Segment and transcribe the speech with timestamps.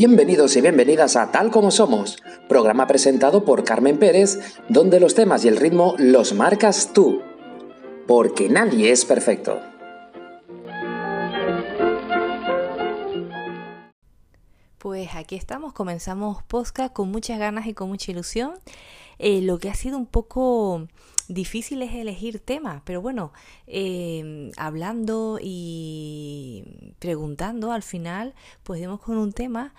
[0.00, 4.38] Bienvenidos y bienvenidas a Tal como Somos, programa presentado por Carmen Pérez,
[4.70, 7.20] donde los temas y el ritmo los marcas tú.
[8.06, 9.60] Porque nadie es perfecto.
[14.78, 18.54] Pues aquí estamos, comenzamos Posca con muchas ganas y con mucha ilusión.
[19.18, 20.88] Eh, lo que ha sido un poco
[21.30, 23.32] difícil es elegir temas, pero bueno,
[23.66, 26.64] eh, hablando y
[26.98, 28.34] preguntando al final,
[28.64, 29.72] pues dimos con un tema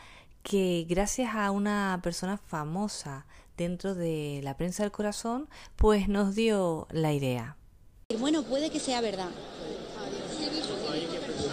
[0.44, 3.26] que gracias a una persona famosa
[3.58, 7.58] dentro de la prensa del corazón, pues nos dio la idea.
[8.18, 9.30] Bueno, puede que sea verdad.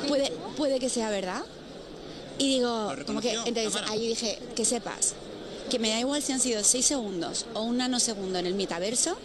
[0.07, 1.43] Puede, puede que sea verdad.
[2.39, 5.15] Y digo, como que, entonces ahí dije, que sepas,
[5.69, 9.19] que me da igual si han sido seis segundos o un nanosegundo en el metaverso,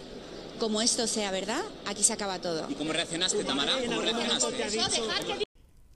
[0.63, 2.69] como esto sea verdad, aquí se acaba todo.
[2.69, 3.73] ¿Y cómo reaccionaste, Tamara?
[3.85, 5.43] ¿Cómo reaccionaste?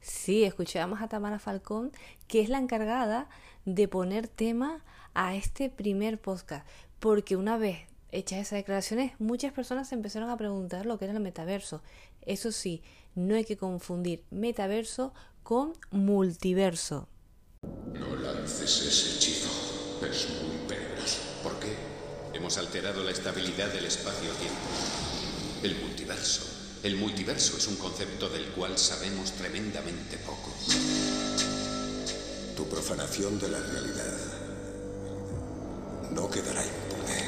[0.02, 1.94] Sí, escuchábamos a Tamara Falcón,
[2.28, 3.30] que es la encargada
[3.64, 4.84] de poner tema
[5.14, 6.68] a este primer podcast,
[7.00, 11.14] porque una vez hechas esas declaraciones, muchas personas se empezaron a preguntar lo que era
[11.14, 11.82] el metaverso.
[12.24, 12.84] Eso sí,
[13.16, 17.08] no hay que confundir metaverso con multiverso.
[17.94, 19.50] No lances ese hechizo,
[20.06, 21.20] es muy peligroso.
[21.42, 21.87] ¿Por qué?
[22.38, 24.60] Hemos alterado la estabilidad del espacio-tiempo.
[25.64, 26.46] El multiverso.
[26.84, 30.54] El multiverso es un concepto del cual sabemos tremendamente poco.
[32.56, 34.18] Tu profanación de la realidad
[36.12, 37.24] no quedará impune.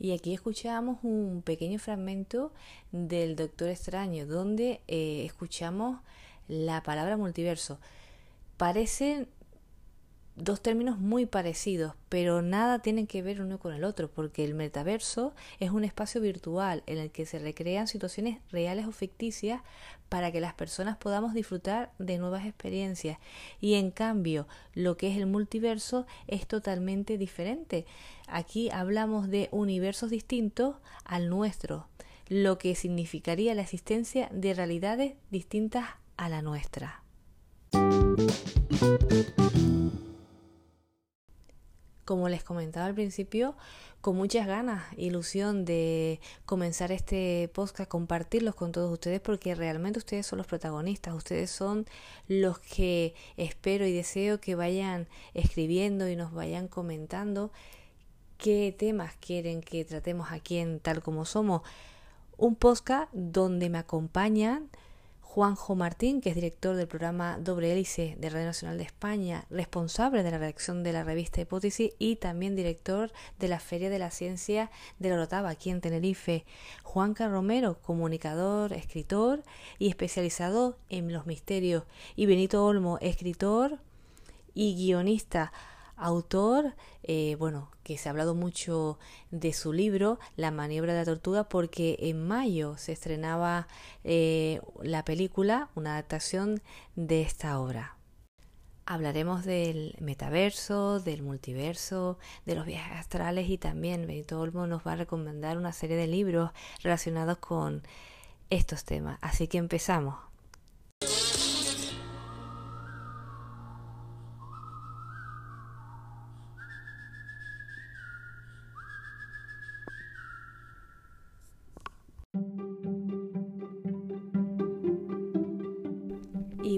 [0.00, 2.52] Y aquí escuchamos un pequeño fragmento
[2.90, 6.00] del Doctor Extraño, donde eh, escuchamos
[6.48, 7.78] la palabra multiverso.
[8.56, 9.28] Parecen
[10.36, 14.54] dos términos muy parecidos, pero nada tienen que ver uno con el otro, porque el
[14.54, 19.62] metaverso es un espacio virtual en el que se recrean situaciones reales o ficticias
[20.08, 23.18] para que las personas podamos disfrutar de nuevas experiencias.
[23.60, 27.86] Y en cambio, lo que es el multiverso es totalmente diferente.
[28.26, 31.88] Aquí hablamos de universos distintos al nuestro,
[32.28, 35.86] lo que significaría la existencia de realidades distintas
[36.16, 37.05] a la nuestra.
[42.06, 43.56] Como les comentaba al principio,
[44.00, 50.24] con muchas ganas, ilusión de comenzar este podcast, compartirlos con todos ustedes, porque realmente ustedes
[50.24, 51.84] son los protagonistas, ustedes son
[52.28, 57.50] los que espero y deseo que vayan escribiendo y nos vayan comentando
[58.38, 61.62] qué temas quieren que tratemos aquí en Tal como Somos.
[62.38, 64.70] Un podcast donde me acompañan
[65.36, 70.22] Juanjo Martín, que es director del programa Doble Hélice de Radio Nacional de España, responsable
[70.22, 74.10] de la redacción de la revista Hipótesis y también director de la Feria de la
[74.10, 76.46] Ciencia de la Orotava, aquí en Tenerife.
[76.82, 79.44] Juanca Romero, comunicador, escritor
[79.78, 81.84] y especializado en los misterios.
[82.14, 83.78] Y Benito Olmo, escritor
[84.54, 85.52] y guionista
[85.96, 88.98] autor, eh, bueno, que se ha hablado mucho
[89.30, 93.68] de su libro, La maniobra de la tortuga, porque en mayo se estrenaba
[94.04, 96.62] eh, la película, una adaptación
[96.94, 97.96] de esta obra.
[98.88, 104.92] Hablaremos del metaverso, del multiverso, de los viajes astrales y también Benito Olmo nos va
[104.92, 106.52] a recomendar una serie de libros
[106.84, 107.82] relacionados con
[108.48, 109.18] estos temas.
[109.22, 110.14] Así que empezamos.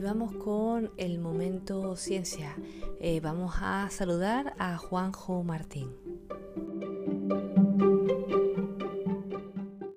[0.09, 2.57] Vamos con el momento ciencia.
[2.99, 5.95] Eh, vamos a saludar a Juanjo Martín.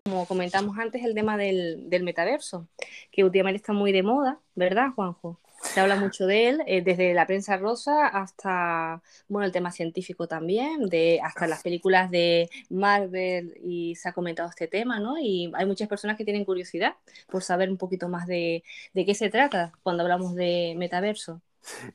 [0.03, 2.67] Como comentamos antes, el tema del, del metaverso,
[3.09, 5.39] que últimamente está muy de moda, ¿verdad, Juanjo?
[5.73, 10.27] Se habla mucho de él, eh, desde la prensa rosa hasta bueno, el tema científico
[10.27, 15.17] también, de, hasta las películas de Marvel y se ha comentado este tema, ¿no?
[15.17, 16.95] Y hay muchas personas que tienen curiosidad
[17.29, 18.63] por saber un poquito más de,
[18.93, 21.41] de qué se trata cuando hablamos de metaverso.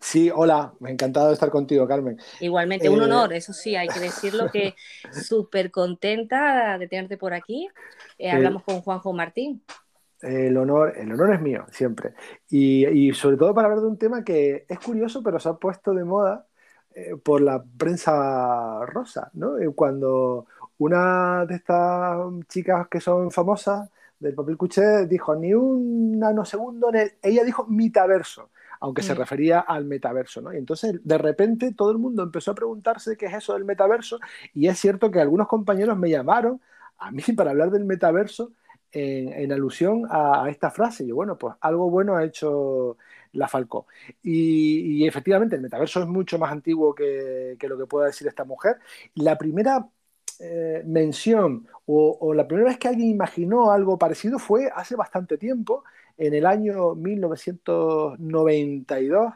[0.00, 2.19] Sí, hola, me ha encantado estar contigo, Carmen.
[2.41, 4.75] Igualmente, un honor, eso sí, hay que decirlo que
[5.29, 7.69] súper contenta de tenerte por aquí.
[8.17, 9.62] Eh, hablamos con Juanjo Martín.
[10.23, 12.15] El honor, el honor es mío, siempre.
[12.49, 15.55] Y, y, sobre todo para hablar de un tema que es curioso, pero se ha
[15.55, 16.47] puesto de moda
[16.95, 19.59] eh, por la prensa rosa, ¿no?
[19.59, 20.47] Eh, cuando
[20.79, 22.19] una de estas
[22.49, 27.67] chicas que son famosas del papel cuché dijo ni un nanosegundo, en el, ella dijo
[27.67, 28.49] metaverso,
[28.81, 30.55] aunque se refería al metaverso, ¿no?
[30.55, 34.19] Y entonces de repente todo el mundo empezó a preguntarse qué es eso del metaverso
[34.55, 36.62] y es cierto que algunos compañeros me llamaron
[36.97, 38.53] a mí para hablar del metaverso
[38.93, 41.05] en, alusión a, esta frase.
[41.05, 42.97] Y bueno, pues algo bueno ha hecho
[43.33, 43.87] la Falcó.
[44.23, 48.77] Y, efectivamente, el metaverso es mucho más antiguo que, lo que pueda decir esta mujer.
[49.15, 49.87] La primera
[50.41, 55.85] eh, mención o, la primera vez que alguien imaginó algo parecido fue hace bastante tiempo,
[56.19, 59.35] en el año 1992,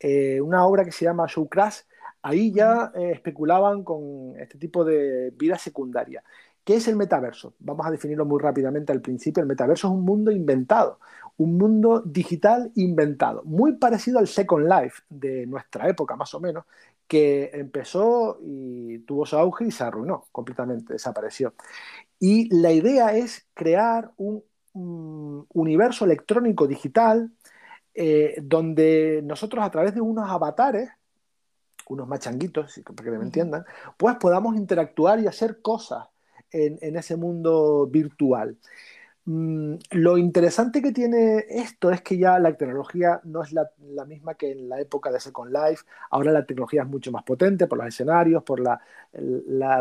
[0.00, 1.80] eh, una obra que se llama Show Crash.
[2.22, 6.22] Ahí ya eh, especulaban con este tipo de vida secundaria.
[6.66, 7.54] ¿Qué es el metaverso?
[7.60, 9.40] Vamos a definirlo muy rápidamente al principio.
[9.40, 10.98] El metaverso es un mundo inventado,
[11.36, 16.64] un mundo digital inventado, muy parecido al Second Life de nuestra época, más o menos,
[17.06, 21.54] que empezó y tuvo su auge y se arruinó completamente, desapareció.
[22.18, 24.42] Y la idea es crear un,
[24.74, 27.30] universo electrónico digital
[27.94, 30.90] eh, donde nosotros a través de unos avatares,
[31.88, 33.64] unos machanguitos, para que me entiendan,
[33.96, 36.08] pues podamos interactuar y hacer cosas
[36.50, 38.56] en, ese mundo virtual.
[39.24, 43.68] Mm, lo interesante que tiene esto es que ya la tecnología no es la,
[44.06, 45.84] misma que en la época de Second Life.
[46.10, 48.80] Ahora la tecnología es mucho más potente por los escenarios, por la,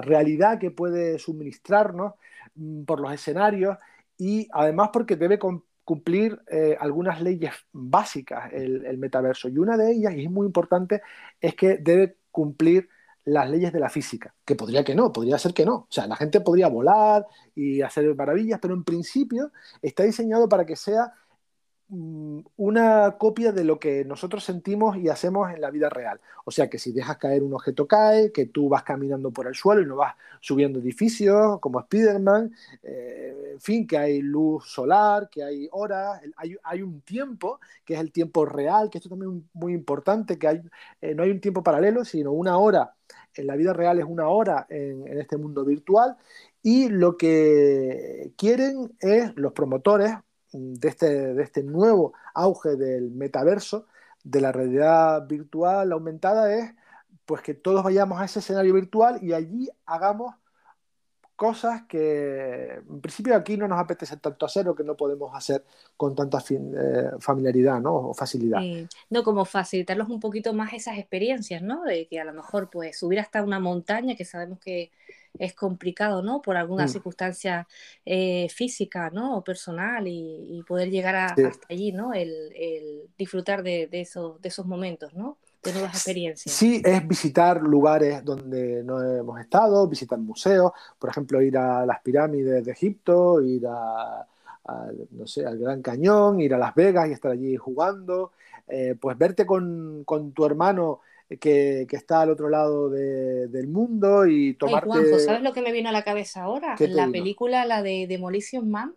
[0.02, 2.14] realidad que puede suministrarnos,
[2.56, 3.78] mm, por los escenarios
[4.18, 5.40] y además porque debe
[5.84, 9.50] cumplir eh, algunas leyes básicas el, el, metaverso.
[9.50, 11.02] Y una de ellas, y es muy importante,
[11.40, 12.90] es que debe cumplir
[13.26, 15.76] las leyes de la física, que podría que no, podría ser que no.
[15.76, 17.26] O sea, la gente podría volar
[17.56, 19.52] y hacer maravillas, pero en principio
[19.82, 21.12] está diseñado para que sea
[21.88, 26.20] una copia de lo que nosotros sentimos y hacemos en la vida real.
[26.44, 29.56] O sea que si dejas caer un objeto cae, que tú vas caminando por el
[29.56, 32.54] suelo y no vas subiendo edificios como Spider-Man,
[32.84, 38.00] eh, en fin, que hay luz solar, que hay horas, hay, un tiempo, que es
[38.00, 40.62] el tiempo real, que esto también es muy importante, que hay,
[41.02, 42.94] eh, no hay un tiempo paralelo, sino una hora
[43.36, 46.16] en la vida real es una hora en este mundo virtual
[46.64, 50.16] y lo que quieren es los promotores
[50.56, 53.88] de este, de este nuevo auge del metaverso,
[54.24, 56.74] de la realidad virtual aumentada, es
[57.26, 60.36] pues que todos vayamos a ese escenario virtual y allí hagamos
[61.36, 65.66] cosas que en principio aquí no nos apetece tanto hacer o que no podemos hacer
[65.98, 67.94] con tanta eh, familiaridad ¿no?
[67.94, 68.62] o facilidad.
[69.10, 71.84] no, como facilitarlos un poquito más esas experiencias, ¿no?
[71.84, 74.92] De que a lo mejor pues subir hasta una montaña que sabemos que
[75.40, 76.42] es complicado, ¿no?
[76.42, 76.90] Por alguna mm.
[76.90, 77.68] circunstancia
[78.06, 79.38] eh, física, ¿no?
[79.38, 82.14] O personal y, poder llegar hasta allí, ¿no?
[82.14, 85.38] El, disfrutar de, esos, de esos momentos, ¿no?
[85.64, 86.54] De nuevas experiencias.
[86.54, 92.02] Sí, es visitar lugares donde no hemos estado, visitar museos, por ejemplo, ir a las
[92.02, 94.26] pirámides de Egipto, ir a,
[95.12, 98.32] no sé, al Gran Cañón, ir a Las Vegas y estar allí jugando,
[98.68, 101.02] eh, pues verte con, con tu hermano
[101.40, 104.88] que, está al otro lado del mundo y tomarte...
[104.88, 106.76] Juanjo, ¿sabes lo que me vino a la cabeza ahora?
[106.80, 108.96] La película, la de Demolition Man.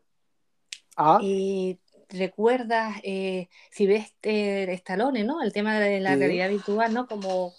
[0.97, 1.19] Ah.
[1.23, 1.79] Y
[2.09, 5.43] recuerdas, eh, si ves eh, Stallone, ¿no?
[5.43, 7.07] El tema de la realidad virtual, ¿no?
[7.07, 7.55] Como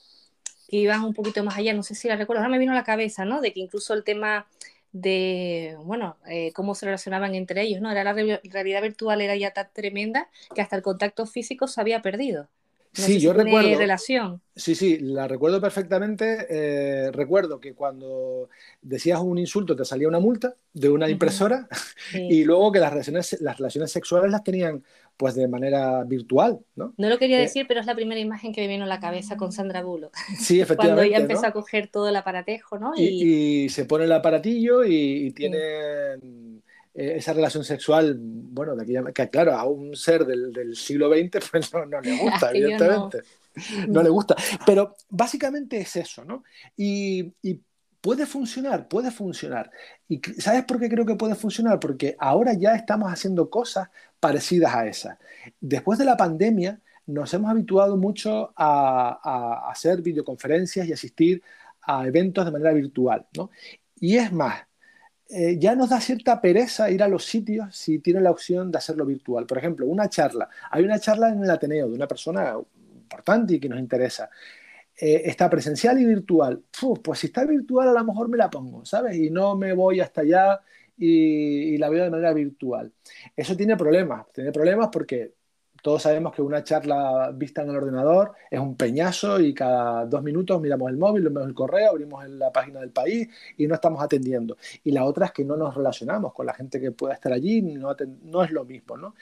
[0.68, 2.76] que iban un poquito más allá, no sé si la recuerdo, ahora me vino a
[2.76, 3.42] la cabeza, ¿no?
[3.42, 4.48] De que incluso el tema
[4.92, 7.92] de, bueno, eh, cómo se relacionaban entre ellos, ¿no?
[7.92, 12.02] Era la realidad virtual era ya tan tremenda que hasta el contacto físico se había
[12.02, 12.50] perdido
[12.92, 13.78] sí, yo recuerdo.
[13.78, 14.42] relación.
[14.56, 16.48] Sí, sí, la recuerdo perfectamente.
[16.50, 18.50] Eh, recuerdo que cuando
[18.82, 21.68] decías un insulto te salía una multa de una impresora
[22.14, 24.84] y luego que las relaciones, las relaciones sexuales las tenían
[25.20, 26.94] pues de manera virtual, ¿no?
[26.96, 29.02] No lo quería eh, decir, pero es la primera imagen que me vino a la
[29.02, 30.16] cabeza con Sandra Bullock.
[30.40, 30.76] Sí, efectivamente.
[30.78, 32.94] Cuando ella empezó a coger todo el aparatejo, ¿no?
[32.96, 35.60] Y, se pone el aparatillo y, tiene
[37.00, 41.50] eh, esa relación sexual, bueno, de aquella, que claro, a un ser del, siglo XX
[41.52, 43.20] pues no, le gusta, evidentemente.
[43.88, 44.04] No.
[44.04, 44.36] le gusta.
[44.66, 46.44] Pero básicamente es eso, ¿no?
[46.76, 47.34] Y,
[48.02, 49.72] puede funcionar, puede funcionar.
[50.08, 51.80] ¿Y sabes por qué creo que puede funcionar?
[51.80, 53.90] Porque ahora ya estamos haciendo cosas
[54.20, 55.18] parecidas a esas.
[55.60, 61.44] Después de la pandemia nos hemos habituado mucho a, a hacer videoconferencias y asistir
[61.82, 63.52] a eventos de manera virtual, ¿no?
[64.00, 64.69] Y es más,
[65.30, 68.80] eh, ya nos da cierta pereza ir a los sitios si tienen la opción de
[68.80, 69.46] hacerlo virtual.
[69.46, 70.50] Por ejemplo, una charla.
[70.72, 72.56] Hay una charla en el Ateneo de una persona
[73.02, 74.30] importante y que nos interesa.
[75.00, 76.64] Eh, está presencial y virtual.
[77.04, 79.16] pues si está virtual a lo mejor me la pongo, ¿sabes?
[79.18, 80.62] Y no me voy hasta allá
[80.98, 82.92] y, y la veo de manera virtual.
[83.36, 84.26] Eso tiene problemas.
[84.34, 85.36] Tiene problemas porque
[85.82, 90.24] todos sabemos que una charla vista en el ordenador es un peñazo y cada dos
[90.24, 94.02] minutos miramos el móvil, vemos el correo, abrimos la página del país y no estamos
[94.02, 94.58] atendiendo.
[94.84, 97.62] Y la otra es que no nos relacionamos con la gente que pueda estar allí,
[97.62, 98.98] no, es lo mismo.
[98.98, 99.16] ¿no?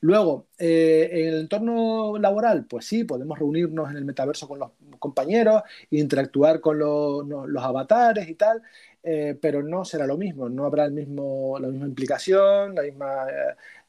[0.00, 4.70] Luego, eh, en el entorno laboral, pues sí, podemos reunirnos en el metaverso con los
[4.98, 8.62] compañeros, interactuar con los avatares y tal.
[9.06, 13.26] Eh, pero no será lo mismo, no habrá el mismo, la misma implicación, la misma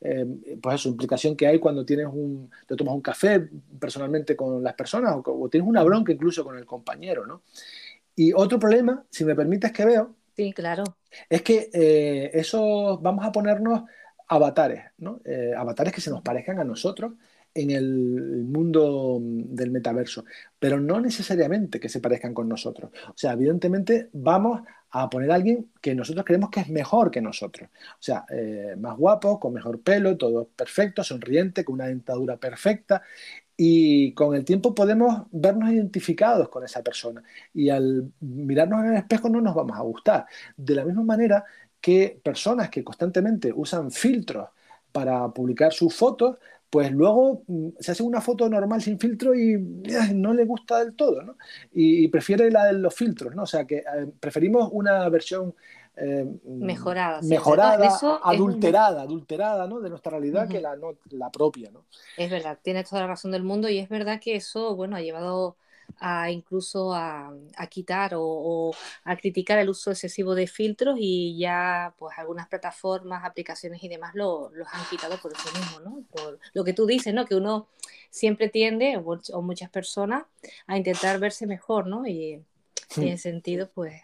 [0.01, 0.25] eh,
[0.61, 3.47] pues eso, implicación que hay cuando tienes un, te tomas un café
[3.79, 7.43] personalmente con las personas o, tienes una bronca incluso con el compañero, ¿no?
[8.13, 10.83] Y otro problema, si me permites que veo, sí, claro.
[11.29, 11.69] es que
[12.33, 13.83] eso vamos a ponernos
[14.27, 15.21] avatares, ¿no?
[15.55, 17.13] avatares que se nos parezcan a nosotros
[17.55, 20.25] en el mundo del metaverso,
[20.59, 22.91] pero no necesariamente que se parezcan con nosotros.
[23.07, 27.21] O sea, evidentemente vamos a poner a alguien que nosotros creemos que es mejor que
[27.21, 27.69] nosotros.
[27.69, 33.01] O sea, eh, más guapo, con mejor pelo, todo perfecto, sonriente, con una dentadura perfecta.
[33.57, 37.23] Y con el tiempo podemos vernos identificados con esa persona.
[37.53, 40.25] Y al mirarnos en el espejo no nos vamos a gustar.
[40.57, 41.45] De la misma manera
[41.79, 44.49] que personas que constantemente usan filtros
[44.91, 46.37] para publicar sus fotos,
[46.75, 50.79] pues luego mm, se hace una foto normal sin filtro y eh, no le gusta
[50.79, 51.37] del todo, ¿no?
[51.71, 53.43] Y, prefiere la de los filtros, ¿no?
[53.43, 55.55] O sea, que eh, preferimos una versión
[55.95, 59.79] eh, mejorada, mejorada adulterada, adulterada, ¿no?
[59.79, 60.75] De nuestra realidad que la,
[61.11, 61.85] la propia, ¿no?
[62.17, 65.01] Es verdad, tienes toda la razón del mundo y es verdad que eso, bueno, ha
[65.01, 65.55] llevado
[65.99, 67.33] a incluso a,
[67.69, 68.71] quitar o,
[69.03, 74.13] a criticar el uso excesivo de filtros y ya pues algunas plataformas, aplicaciones y demás
[74.15, 76.03] lo, los han quitado por eso mismo, ¿no?
[76.11, 77.25] Por lo que tú dices, ¿no?
[77.25, 77.67] Que uno
[78.09, 80.23] siempre tiende, o, muchas personas,
[80.67, 82.07] a intentar verse mejor, ¿no?
[82.07, 82.41] Y,
[82.97, 84.01] en ese sentido, pues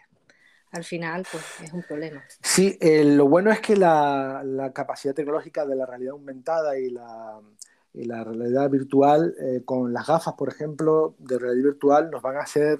[0.72, 2.22] al final pues es un problema.
[2.42, 6.90] Sí, eh, lo bueno es que la, la, capacidad tecnológica de la realidad aumentada y
[6.90, 7.61] la, y
[7.94, 12.40] la realidad virtual eh, con las gafas, por ejemplo, de realidad virtual nos van a
[12.40, 12.78] hacer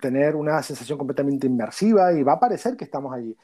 [0.00, 3.36] tener una sensación completamente inmersiva y va a parecer que estamos allí.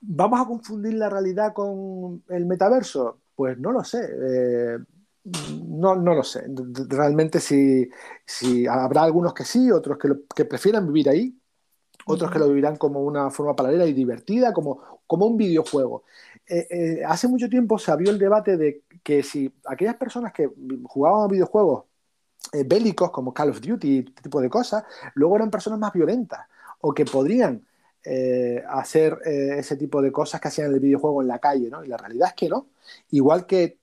[0.00, 3.20] ¿Vamos a confundir la realidad con el metaverso?
[3.34, 4.00] Pues no lo sé.
[4.02, 4.78] Eh,
[5.68, 6.44] no, no, lo sé.
[6.88, 7.88] Realmente si,
[8.26, 11.38] si, habrá algunos que sí, otros que, que prefieran vivir ahí,
[12.06, 16.04] otros que lo vivirán como una forma paralela y divertida, como, como un videojuego.
[16.46, 20.50] Eh, eh, hace mucho tiempo se abrió el debate de que si aquellas personas que
[20.84, 21.84] jugaban a videojuegos
[22.52, 24.84] eh, bélicos como Call of Duty y este tipo de cosas,
[25.14, 26.40] luego eran personas más violentas
[26.80, 27.66] o que podrían
[28.68, 31.82] hacer ese tipo de cosas que hacían en el videojuego en la calle, ¿no?
[31.82, 32.66] Y la realidad es que no.
[33.12, 33.78] Igual que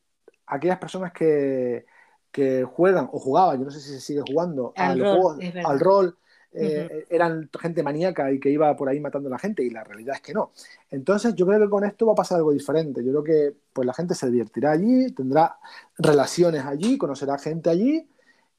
[0.46, 1.88] aquellas personas que,
[2.32, 6.18] que juegan o jugaban, yo no sé si se sigue jugando, al, rol, al rol
[6.54, 9.84] eh, eran gente maníaca y que iba por ahí matando a la gente y la
[9.84, 10.52] realidad es que no.
[10.90, 13.04] Entonces yo creo que con esto va a pasar algo diferente.
[13.04, 15.58] Yo creo que pues la gente se divertirá allí, tendrá
[15.98, 18.08] relaciones allí, conocerá gente allí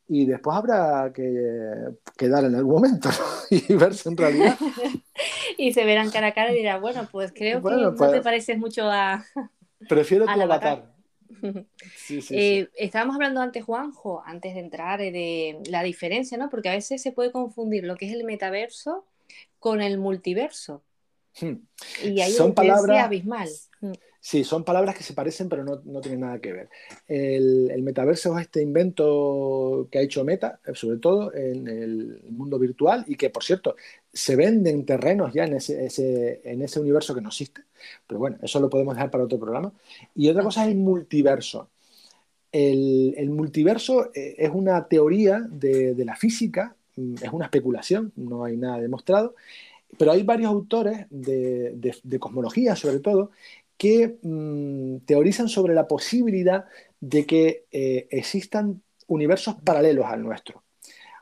[0.08, 3.10] y después habrá que quedar en algún momento
[3.50, 4.56] y verse en realidad.
[5.58, 8.20] y se verán cara a cara y dirán, bueno, pues creo que no te pues
[8.22, 9.24] pareces mucho a...
[9.88, 10.91] Prefiero tu avatar.
[12.30, 16.48] Eh, estábamos hablando antes, Juanjo, antes de entrar, eh, de la diferencia, ¿no?
[16.48, 19.04] Porque a veces se puede confundir lo que es el metaverso
[19.58, 20.82] con el multiverso.
[21.40, 21.54] Hmm.
[22.04, 23.48] Y hay Son palabras abismal.
[23.80, 23.92] Hmm.
[24.24, 26.68] Sí, son palabras que se parecen, pero no, no tienen nada que ver.
[27.08, 33.04] El, metaverso es este invento que ha hecho Meta, sobre todo en el mundo virtual,
[33.08, 33.74] y que, por cierto,
[34.12, 37.62] se venden terrenos ya en ese, en ese universo que no existe.
[38.06, 39.72] Pero bueno, eso lo podemos dejar para otro programa.
[40.14, 41.68] Y otra cosa es el multiverso.
[42.52, 48.56] El, multiverso eh, es una teoría de, la física, mm, es una especulación, no hay
[48.56, 49.34] nada demostrado,
[49.98, 53.30] pero hay varios autores de, cosmología, sobre todo,
[53.76, 56.64] que mm, teorizan sobre la posibilidad
[57.00, 60.62] de que eh, existan universos paralelos al nuestro.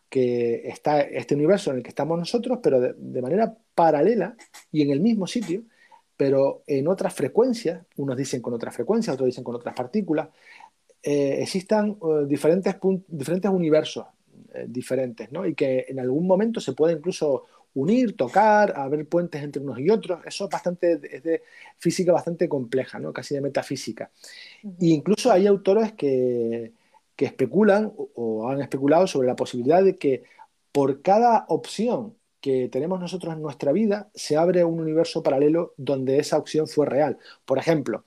[0.09, 4.37] Que está este universo en el que estamos nosotros, pero de, manera paralela
[4.73, 5.63] y en el mismo sitio,
[6.17, 10.29] pero en otras frecuencias, unos dicen con otras frecuencias, otros dicen con otras partículas,
[11.03, 12.77] eh, existan eh, diferentes,
[13.09, 14.07] diferentes universos
[14.67, 15.47] diferentes, ¿no?
[15.47, 19.91] Y que en algún momento se puede incluso unir, tocar, haber puentes entre unos y
[19.91, 20.21] otros.
[20.27, 21.43] Eso es bastante, es de
[21.79, 23.13] física bastante compleja, ¿no?
[23.13, 24.11] casi de metafísica.
[24.63, 26.73] E incluso hay autores que,
[27.21, 30.25] que especulan o, han especulado sobre la posibilidad de que
[30.73, 36.19] por cada opción que tenemos nosotros en nuestra vida, se abre un universo paralelo donde
[36.19, 37.19] esa opción fue real.
[37.45, 38.05] Por ejemplo,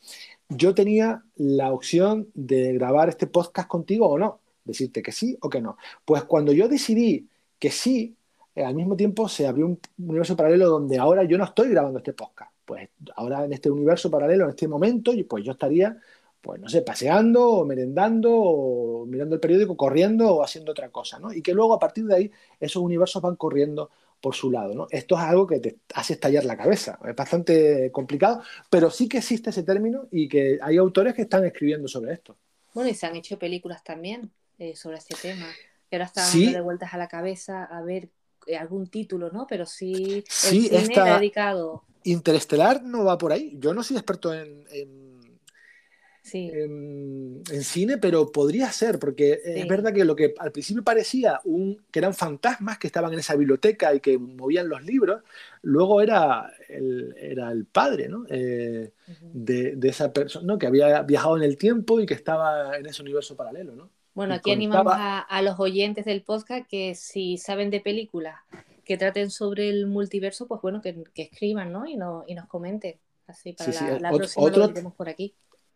[0.49, 5.49] yo tenía la opción de grabar este podcast contigo o no, decirte que sí o
[5.49, 5.77] que no.
[6.05, 7.29] Pues cuando yo decidí
[7.59, 8.15] que sí,
[8.55, 11.99] eh, al mismo tiempo se abrió un universo paralelo donde ahora yo no estoy grabando
[11.99, 12.51] este podcast.
[12.65, 15.97] Pues ahora en este universo paralelo, en este momento, pues yo estaría,
[16.39, 21.19] pues no sé, paseando o merendando o mirando el periódico, corriendo o haciendo otra cosa,
[21.19, 21.33] ¿no?
[21.33, 23.89] Y que luego a partir de ahí esos universos van corriendo
[24.21, 24.87] por su lado, ¿no?
[24.89, 26.97] Esto es algo que te hace estallar la cabeza.
[27.05, 31.43] Es bastante complicado, pero sí que existe ese término y que hay autores que están
[31.43, 32.37] escribiendo sobre esto.
[32.73, 35.45] Bueno, y se han hecho películas también eh, sobre este tema.
[35.89, 38.09] Que ahora están dando de vueltas a la cabeza a ver
[38.59, 39.45] algún título, ¿no?
[39.47, 41.83] Pero sí, el Sí, cine esta- dedicado.
[42.05, 43.55] Interestelar no va por ahí.
[43.59, 45.13] Yo no soy experto en, en-
[46.25, 49.51] Sí, en- en cine, pero podría ser, porque Sí.
[49.59, 53.19] es verdad que lo que al principio parecía un, que eran fantasmas que estaban en
[53.19, 55.21] esa biblioteca y que movían los libros,
[55.63, 58.25] luego era el, era el padre ¿no?
[58.29, 58.93] Eh,
[59.33, 60.57] de, de esa persona ¿no?
[60.57, 63.75] que había viajado en el tiempo y que estaba en ese universo paralelo.
[63.75, 63.89] ¿no?
[64.13, 68.35] Bueno, aquí animamos a, a los oyentes del podcast que si saben de películas
[68.85, 71.85] que traten sobre el multiverso, pues bueno, que, que escriban, ¿no?
[71.87, 72.95] Y, no, y nos comenten.
[73.27, 75.33] Así para Sí, sí, la, la ot- próxima otro- lo por aquí.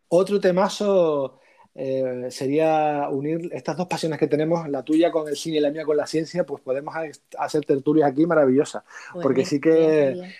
[0.08, 1.40] Otro temazo
[1.74, 5.70] eh, sería unir estas dos pasiones que tenemos, la tuya con el cine y la
[5.70, 8.84] mía con la ciencia, pues podemos ha- hacer tertulias aquí maravillosas.
[9.12, 10.32] Pues porque sí que- bien, bien.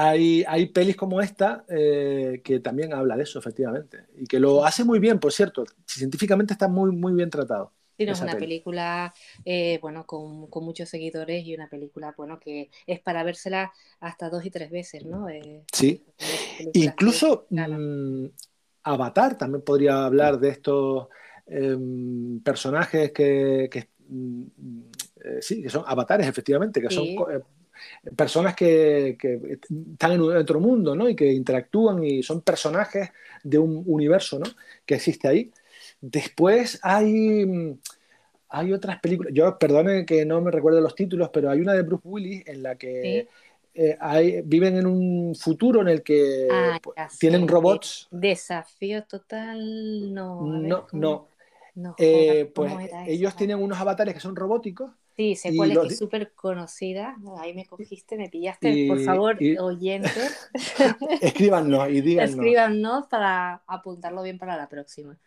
[0.00, 4.04] Hay, hay pelis como esta eh, que también habla de eso, efectivamente.
[4.16, 5.64] Y que lo hace muy bien, por cierto.
[5.86, 7.72] Científicamente está muy, muy bien tratado.
[7.98, 8.46] Sí, no, es una peli.
[8.46, 9.12] película,
[9.44, 14.30] eh, bueno, con, con muchos seguidores y una película, bueno, que es para vérsela hasta
[14.30, 15.28] dos y tres veces, ¿no?
[15.28, 16.04] Eh, Sí.
[16.74, 18.26] Incluso mm,
[18.84, 21.08] Avatar también podría hablar de estos
[21.46, 24.42] em, personajes que, que, mm,
[25.40, 27.16] sí, que son avatares, efectivamente, que Sí.
[27.16, 27.42] son
[28.16, 29.58] personas que, que
[29.92, 31.08] están en otro mundo, ¿no?
[31.08, 33.10] Y que interactúan y son personajes
[33.42, 34.46] de un universo, ¿no?
[34.86, 35.50] Que existe ahí.
[36.00, 37.78] Después hay, mm,
[38.50, 41.82] hay otras películas, yo perdone que no me recuerdo los títulos, pero hay una de
[41.82, 43.28] Bruce Willis en la que
[43.74, 48.08] eh, hay- viven en un futuro en el que Ah, pues, tienen robots.
[48.10, 50.50] Desafío total, no.
[50.50, 51.28] ver, No, no.
[51.96, 54.90] Eh, pues ¿cómo era ellos tienen unos avatares que son robóticos.
[55.18, 57.16] Sí, sé cuál es, que es súper conocida.
[57.38, 58.70] Ahí me cogiste, me pillaste.
[58.70, 60.48] Y- Por favor, y- oyentes,
[61.20, 62.30] Escríbanos y díganos.
[62.30, 65.18] escríbanos para apuntarlo bien para la próxima.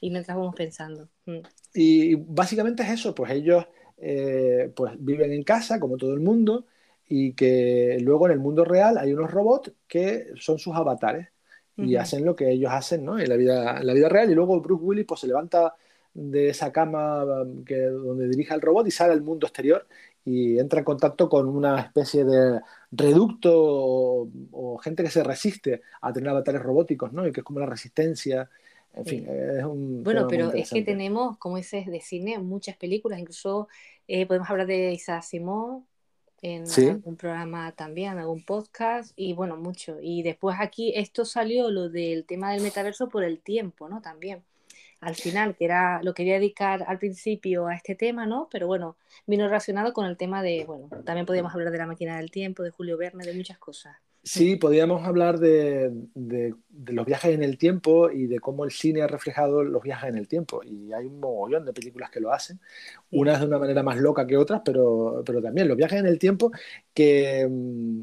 [0.00, 1.08] Y mientras vamos pensando.
[1.26, 1.38] Mm.
[1.74, 3.66] Y básicamente es eso, pues ellos
[3.98, 6.66] eh, pues viven en casa como todo el mundo
[7.08, 11.26] y que luego en el mundo real hay unos robots que son sus avatares
[11.76, 12.02] y Ujú.
[12.02, 13.18] hacen lo que ellos hacen ¿no?
[13.18, 15.74] en, la vida, en la vida real y luego Bruce Willis pues se levanta
[16.14, 19.86] de esa cama um, que, donde dirige el robot y sale al mundo exterior
[20.24, 25.82] y entra en contacto con una especie de reducto o, o gente que se resiste
[26.00, 27.26] a tener avatares robóticos, ¿no?
[27.26, 28.50] Y que es como la resistencia.
[28.92, 33.20] En fin, es un Bueno, pero es que tenemos, como dices, de cine muchas películas,
[33.20, 33.68] incluso
[34.08, 35.84] eh, podemos hablar de Isaac Asimov
[36.42, 36.88] en Sí.
[36.88, 39.98] algún programa también, algún podcast, y bueno, mucho.
[40.02, 44.00] Y después aquí esto salió lo del tema del metaverso por el tiempo, ¿no?
[44.00, 44.42] También.
[45.00, 48.48] Al final, que era, lo quería dedicar al principio a este tema, ¿no?
[48.50, 52.16] Pero bueno, vino relacionado con el tema de, bueno, también podíamos hablar de la máquina
[52.18, 53.96] del tiempo, de Julio Verne, de muchas cosas.
[54.22, 58.70] Sí, podríamos hablar de, de- de los viajes en el tiempo y de cómo el
[58.70, 60.60] cine ha reflejado los viajes en el tiempo.
[60.62, 62.60] Y hay un mogollón de películas que lo hacen,
[63.10, 66.18] unas de una manera más loca que otras, pero, pero también los viajes en el
[66.18, 66.52] tiempo
[66.92, 68.02] que, mm,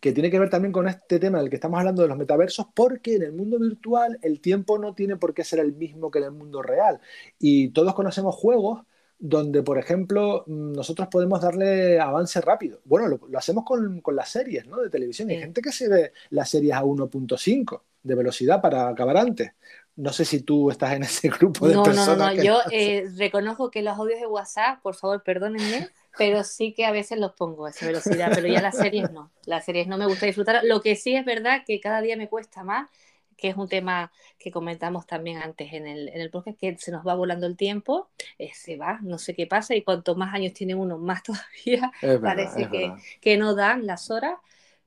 [0.00, 2.66] que tiene que ver también con este tema del que estamos hablando de los metaversos,
[2.74, 6.18] porque en el mundo virtual el tiempo no tiene por qué ser el mismo que
[6.18, 7.00] en el mundo real.
[7.38, 8.82] Y todos conocemos juegos
[9.18, 12.80] donde, por ejemplo, mm, nosotros podemos darle avance rápido.
[12.84, 14.78] Bueno, lo, lo hacemos con, con las series ¿no?
[14.82, 15.30] de televisión.
[15.30, 15.42] Hay Sí.
[15.42, 19.52] gente que se ve las series a 1.5 de velocidad para acabar antes.
[19.96, 22.34] No sé si tú estás en ese grupo de No, no, no, personas.
[22.34, 22.40] no.
[22.42, 26.86] que- Yo eh, reconozco que los audios de WhatsApp, por favor, perdónenme, pero sí que
[26.86, 29.30] a veces los pongo a esa velocidad, pero ya las series no.
[29.44, 30.62] Las series no me gusta disfrutar.
[30.64, 32.88] Lo que sí es verdad que cada día me cuesta más,
[33.36, 36.90] que es un tema que comentamos también antes en el, en el podcast, que se
[36.90, 40.34] nos va volando el tiempo, eh, se va, no sé qué pasa, y cuanto más
[40.34, 44.34] años tiene uno, más todavía verdad, parece que, que no dan las horas.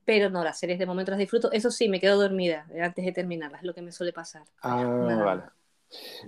[0.04, 1.52] Pero no, las series de momento las disfruto.
[1.52, 4.42] Eso sí, me quedo dormida eh, antes de terminarlas, es lo que me suele pasar.
[4.62, 5.59] Ah, Nada vale.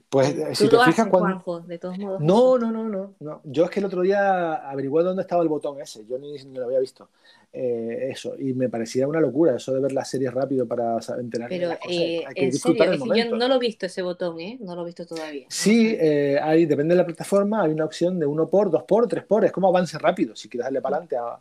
[0.08, 1.28] Pues eh, Tú si te lo fijas cuando...
[1.40, 2.20] Juanjo, de todos modos.
[2.20, 3.40] No, no, no, no, no.
[3.44, 6.04] Yo es que el otro día averigué dónde estaba el botón ese.
[6.06, 7.08] Yo ni, ni lo había visto.
[7.52, 8.34] Eh, eso.
[8.38, 11.68] Y me parecía una locura eso de ver las series rápido para enterarme de Pero
[11.68, 11.96] las cosas.
[11.96, 13.30] eh, Hay que en serio, el es que momento.
[13.30, 14.58] yo no lo he visto ese botón, ¿eh?
[14.60, 15.46] No lo he visto todavía.
[15.48, 19.06] Sí, eh, hay, depende de la plataforma, hay una opción de uno por, dos por,
[19.06, 21.38] tres por, es como avance rápido, si quieres darle para adelante a,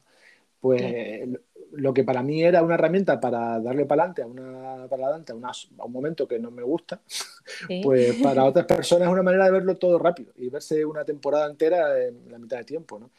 [0.60, 0.82] pues
[1.74, 5.32] lo que para mí era una herramienta para darle para adelante a una para adelante
[5.32, 7.00] a, una- a un momento que no me gusta,
[7.68, 7.82] Sí.
[7.84, 11.50] pues para otras personas es una manera de verlo todo rápido y verse una temporada
[11.50, 13.10] entera en la mitad de tiempo, ¿no?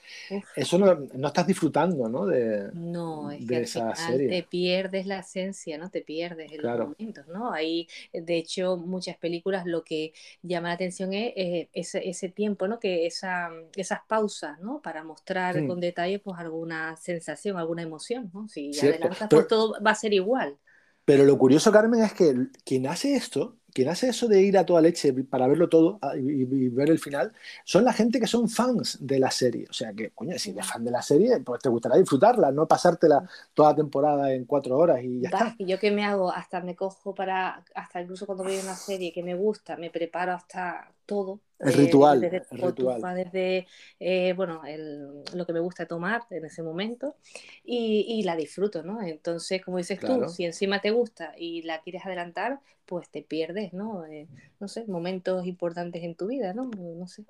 [0.57, 2.27] Eso no, no estás disfrutando, ¿no?
[2.27, 4.29] De, No, es de que al esa final serie.
[4.29, 5.91] te pierdes la esencia, ¿no?
[5.91, 6.85] Te pierdes en Claro.
[6.89, 7.53] los momentos, ¿no?
[7.53, 12.69] Ahí, de hecho, muchas películas lo que llama la atención es eh, ese, ese tiempo,
[12.69, 12.79] ¿no?
[12.81, 14.81] Que esa, esas pausas, ¿no?
[14.81, 15.67] Para mostrar Mm.
[15.67, 18.42] con detalle, pues, alguna sensación, alguna emoción, ¿no?
[18.49, 20.59] Si Cierto, adelantas, pero- pues todo va a ser igual.
[21.05, 24.67] Pero lo curioso, Carmen, es que quien hace esto, quien hace eso de ir a
[24.67, 27.33] toda leche para verlo todo ah, y, ver el final,
[27.65, 29.67] son la gente que son fans de la serie.
[29.69, 32.69] O sea que, coño, si eres fan de la serie, pues te gustará disfrutarla, no
[32.69, 35.55] pasártela toda la temporada en cuatro horas y ya está.
[35.59, 39.13] Y yo que me hago, hasta me cojo para, hasta incluso cuando veo una serie
[39.13, 41.41] que me gusta, me preparo hasta todo.
[41.59, 42.21] El eh, ritual.
[42.21, 43.15] Desde, el ritual.
[43.15, 43.67] desde
[44.01, 47.17] eh, bueno, el, lo que me gusta tomar en ese momento
[47.65, 49.01] y, y la disfruto, ¿no?
[49.03, 53.73] Entonces, como dices tú, si encima te gusta y la quieres adelantar, pues te pierdes,
[53.73, 54.05] ¿no?
[54.07, 54.27] Eh,
[54.61, 56.71] no sé, momentos importantes en tu vida, ¿no?
[56.77, 57.25] No sé.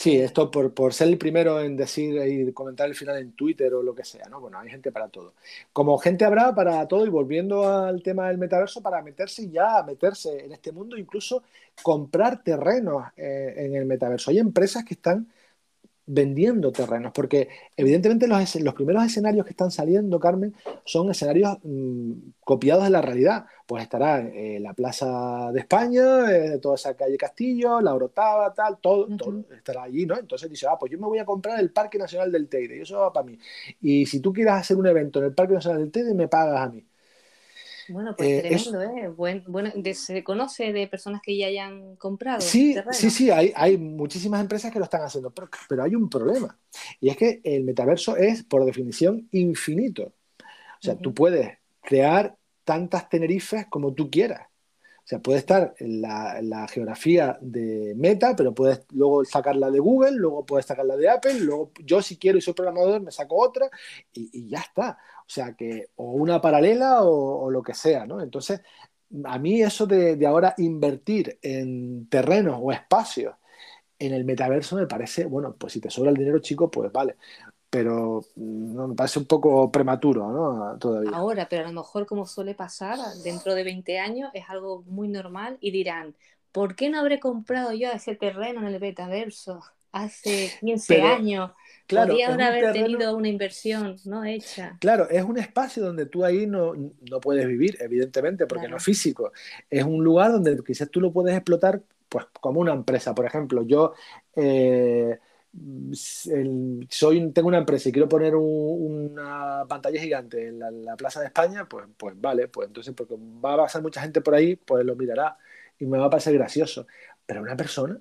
[0.00, 3.74] Sí, esto por, por, ser el primero en decir y comentar el final en Twitter
[3.74, 4.40] o lo que sea, ¿no?
[4.40, 5.34] Bueno, hay gente para todo.
[5.72, 10.44] Como gente habrá para todo y volviendo al tema del metaverso, para meterse ya, meterse
[10.44, 11.42] en este mundo, incluso
[11.82, 14.30] comprar terrenos eh, en el metaverso.
[14.30, 15.26] Hay empresas que están
[16.08, 22.12] vendiendo terrenos, porque evidentemente los, los primeros escenarios que están saliendo, Carmen, son escenarios mm,
[22.40, 23.46] copiados de la realidad.
[23.66, 28.78] Pues estará eh, la Plaza de España, eh, toda esa calle Castillo, la Orotava, tal,
[28.80, 30.18] todo, todo estará allí, ¿no?
[30.18, 32.80] Entonces dice, ah, pues yo me voy a comprar el Parque Nacional del Teide, y
[32.80, 33.38] eso va para mí.
[33.82, 36.60] Y si tú quieres hacer un evento en el Parque Nacional del Teide, me pagas
[36.60, 36.84] a mí.
[37.88, 39.08] Bueno, pues eh, tremendo, ¿eh?
[39.46, 42.40] bueno, ¿Se conoce de personas que ya hayan comprado?
[42.40, 46.08] Sí, sí, sí, hay, hay muchísimas empresas que lo están haciendo, pero, pero, hay un
[46.08, 46.58] problema.
[47.00, 50.12] Y es que el metaverso es, por definición, infinito.
[50.38, 54.42] O sea, tú puedes crear tantas Tenerifes como tú quieras.
[54.42, 60.12] O sea, puede estar en la, geografía de Meta, pero puedes luego sacarla de Google,
[60.12, 63.70] luego puedes sacarla de Apple, luego yo si quiero y soy programador me saco otra
[64.12, 64.98] y, y ya está.
[65.28, 68.22] O sea que, o una paralela o, lo que sea, ¿no?
[68.22, 68.62] Entonces,
[69.24, 73.34] a mí eso de, ahora invertir en terrenos o espacios
[73.98, 77.16] en el metaverso me parece, bueno, pues si te sobra el dinero, chico, pues vale.
[77.68, 80.78] Pero mm, no, me parece un poco prematuro, ¿no?
[80.78, 81.10] Todavía.
[81.12, 85.08] Ahora, pero a lo mejor como suele pasar, dentro de 20 años es algo muy
[85.08, 86.14] normal y dirán,
[86.52, 89.60] ¿por qué no habré comprado yo ese terreno en el metaverso
[89.92, 91.50] hace 15 años?
[91.88, 94.76] Claro, haber tenido una inversión no hecha.
[94.78, 98.84] Claro, es un espacio donde tú ahí no, no puedes vivir, evidentemente, porque no es
[98.84, 99.32] físico.
[99.70, 103.14] Es un lugar donde quizás tú lo puedes explotar pues como una empresa.
[103.14, 103.94] Por ejemplo, yo
[104.36, 105.18] eh,
[105.92, 111.66] soy, tengo una empresa y quiero poner una pantalla gigante en la, Plaza de España,
[111.66, 114.94] pues, pues vale, pues entonces porque va a pasar mucha gente por ahí, pues lo
[114.94, 115.38] mirará
[115.78, 116.86] y me va a parecer gracioso.
[117.24, 117.98] Pero una persona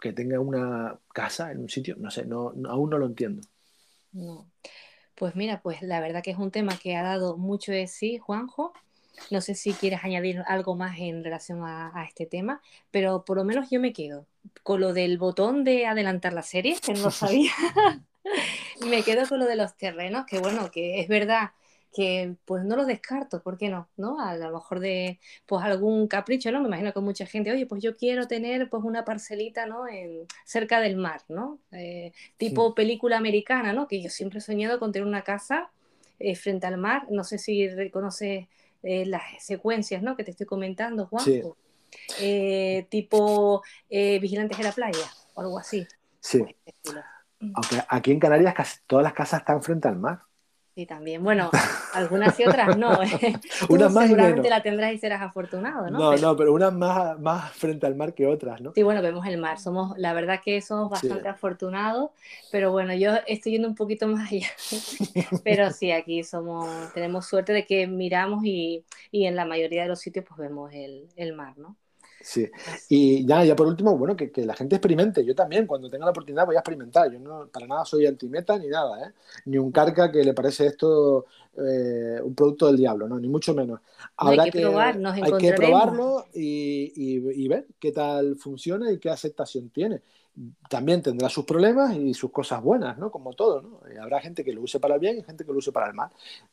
[0.00, 3.42] que tenga una casa en un sitio, no sé, no, aún no lo entiendo.
[5.14, 8.18] Pues mira, pues la verdad que es un tema que ha dado mucho de sí,
[8.18, 8.72] Juanjo.
[9.30, 13.44] No sé si quieres añadir algo más en relación a, este tema, pero por lo
[13.44, 14.26] menos yo me quedo
[14.62, 17.52] con lo del botón de adelantar la serie, que no lo sabía.
[18.86, 21.50] me quedo con lo de los terrenos, que bueno, que es verdad
[21.92, 23.88] que pues no lo descarto, ¿por qué no?
[23.96, 24.20] ¿no?
[24.20, 26.60] A lo mejor de pues algún capricho, ¿no?
[26.60, 29.88] Me imagino que mucha gente, oye, pues yo quiero tener pues una parcelita, ¿no?
[29.88, 31.58] En, cerca del mar, ¿no?
[31.72, 33.88] Eh, tipo película americana, ¿no?
[33.88, 35.70] Que yo siempre he soñado con tener una casa
[36.18, 38.46] eh, frente al mar, no sé si reconoces
[38.82, 40.16] eh, las secuencias, ¿no?
[40.16, 41.24] Que te estoy comentando, Juan.
[42.88, 45.86] tipo Vigilantes de la Playa, o algo así.
[46.20, 46.44] Sí.
[47.40, 50.29] Aunque aquí en Canarias casi todas las casas están frente al mar.
[50.80, 51.22] Sí, también.
[51.22, 51.50] Bueno,
[51.92, 53.02] algunas y otras no.
[53.02, 53.34] ¿eh?
[53.68, 55.98] unas más seguramente la tendrás y serás afortunado, ¿no?
[55.98, 58.72] No, no, pero unas más, más frente al mar que otras, ¿no?
[58.72, 59.58] Sí, bueno, vemos el mar.
[59.58, 62.12] Somos, la verdad que somos bastante afortunados,
[62.50, 64.46] pero bueno, yo estoy yendo un poquito más allá.
[65.44, 69.88] pero sí, aquí somos, tenemos suerte de que miramos y, y en la mayoría de
[69.88, 71.76] los sitios pues vemos el, el mar, ¿no?
[72.22, 72.50] Sí,
[72.88, 75.24] y ya, ya por último, bueno, que, la gente experimente.
[75.24, 77.10] Yo también, cuando tenga la oportunidad, voy a experimentar.
[77.10, 79.12] Yo no, para nada soy antimeta ni nada, ¿eh?
[79.46, 83.18] Ni un carca que le parece esto eh, un producto del diablo, ¿no?
[83.18, 83.80] Ni mucho menos.
[84.16, 88.98] Habrá hay que, probar, nos Hay que probarlo y, y, ver qué tal funciona y
[88.98, 90.02] qué aceptación tiene
[90.68, 93.10] también tendrá sus problemas y sus cosas buenas, ¿no?
[93.10, 93.80] Como todo, ¿no?
[94.00, 95.94] habrá gente que lo use para el bien y gente que lo use para el
[95.94, 96.10] mal.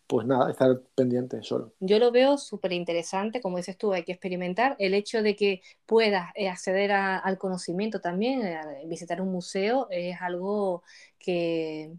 [0.08, 1.74] Pues nada, estar pendiente solo.
[1.80, 4.76] Yo lo veo súper interesante, como dices tú, hay que experimentar.
[4.80, 10.20] El hecho de que puedas eh, acceder al conocimiento también, eh, visitar un museo, es
[10.22, 10.84] algo
[11.20, 11.92] que,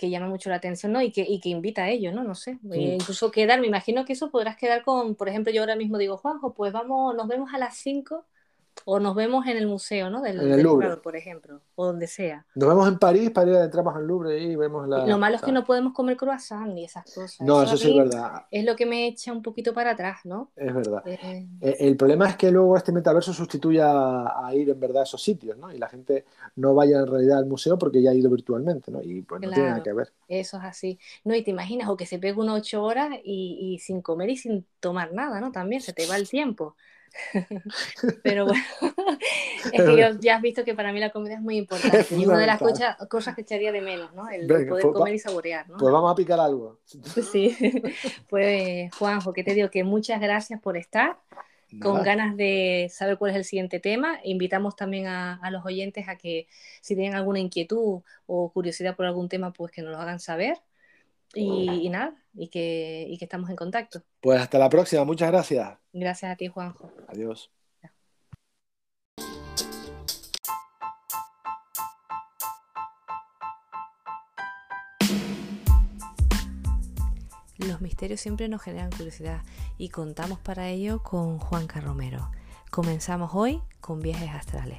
[0.00, 1.02] llama mucho la atención, ¿no?
[1.02, 2.24] Y que, y que invita a ello, ¿no?
[2.24, 2.58] No sé.
[2.72, 5.98] Eh, incluso quedar, me imagino que eso podrás quedar con, por ejemplo, yo ahora mismo
[5.98, 8.24] digo, Juanjo, pues vamos, nos vemos a las 5
[8.84, 10.22] o nos vemos en el museo, ¿no?
[10.22, 10.96] Del, en Louvre.
[10.98, 12.46] por ejemplo, o donde sea.
[12.54, 15.06] Nos vemos en París, París entramos al Louvre y vemos la...
[15.06, 17.40] Lo malo es que no podemos comer croissant y esas cosas.
[17.40, 18.46] No, eso, sí es verdad.
[18.50, 20.50] Es lo que me echa un poquito para atrás, ¿no?
[20.56, 21.02] Es verdad.
[21.06, 25.04] Eh, eh, el problema es que luego este metaverso sustituya a ir en verdad a
[25.04, 25.72] esos sitios, ¿no?
[25.72, 26.24] Y la gente
[26.56, 29.02] no vaya en realidad al museo porque ya ha ido virtualmente, ¿no?
[29.02, 30.12] Y pues no tiene nada que ver.
[30.28, 30.98] Eso es así.
[31.24, 34.30] No, y te imaginas, o que se pegue unas ocho horas y, y sin comer
[34.30, 35.52] y sin tomar nada, ¿no?
[35.52, 36.76] También se te va el tiempo.
[38.22, 38.62] Pero bueno,
[39.72, 42.06] es que ya has visto que para mí la comida es muy importante.
[42.14, 42.60] y una de las
[43.08, 44.28] cosas que echaría de menos, ¿no?
[44.28, 45.76] El poder pues comer y saborear, ¿no?
[45.78, 46.78] Pues vamos a picar algo.
[47.32, 47.56] Sí.
[48.28, 51.18] Pues, Juanjo, que te digo que muchas gracias por estar.
[51.82, 54.18] Con ganas de saber cuál es el siguiente tema.
[54.24, 56.48] Invitamos también a, los oyentes a que
[56.80, 60.56] si tienen alguna inquietud o curiosidad por algún tema, pues que nos lo hagan saber.
[61.34, 64.02] Y, nada, y que, y que estamos en contacto.
[64.20, 65.78] Pues hasta la próxima, muchas gracias.
[65.92, 66.90] Gracias a ti, Juanjo.
[67.06, 67.50] Adiós.
[77.58, 79.42] Los misterios siempre nos generan curiosidad
[79.76, 82.30] y contamos para ello con Juanca Romero.
[82.70, 84.78] Comenzamos hoy con viajes astrales.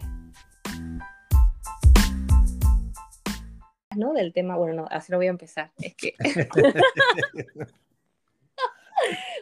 [3.99, 4.13] ¿No?
[4.13, 5.71] Del tema, bueno, no, así no voy a empezar.
[5.79, 6.15] Es que.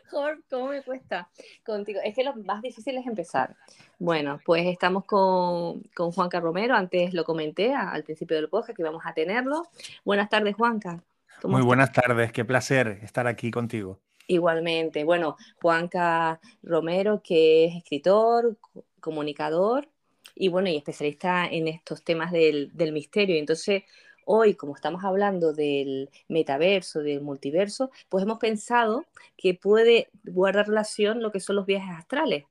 [0.10, 1.30] Jorge, ¿cómo me cuesta
[1.66, 2.00] contigo?
[2.04, 3.56] Es que lo más difícil es empezar.
[4.00, 6.76] Bueno, pues estamos con, con Juanca Romero.
[6.76, 9.68] Antes lo comenté al principio del podcast que íbamos a tenerlo.
[10.06, 11.04] Buenas tardes, Juanca.
[11.44, 14.00] Muy buenas tardes, qué placer estar aquí contigo.
[14.28, 15.04] Igualmente.
[15.04, 18.58] Bueno, Juanca Romero, que es escritor,
[19.00, 19.88] comunicador
[20.36, 23.38] y bueno, y especialista en estos temas del, del misterio.
[23.38, 23.84] Entonces,
[24.28, 31.22] hoy, como estamos hablando del metaverso, del multiverso, pues hemos pensado que puede guardar relación
[31.22, 32.46] lo que son los viajes astrales.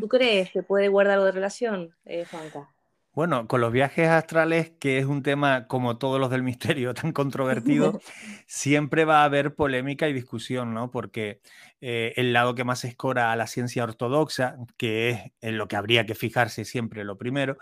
[0.00, 2.70] ¿Tú crees que puede guardar de relación, eh, Juanca?
[3.12, 7.12] Bueno, con los viajes astrales, que es un tema como todos los del misterio tan
[7.12, 8.00] controvertido,
[8.46, 10.90] siempre va a haber polémica y discusión, ¿no?
[10.90, 11.40] Porque
[11.80, 15.76] eh, el lado que más escora a la ciencia ortodoxa, que es en lo que
[15.76, 17.56] habría que fijarse siempre lo primero,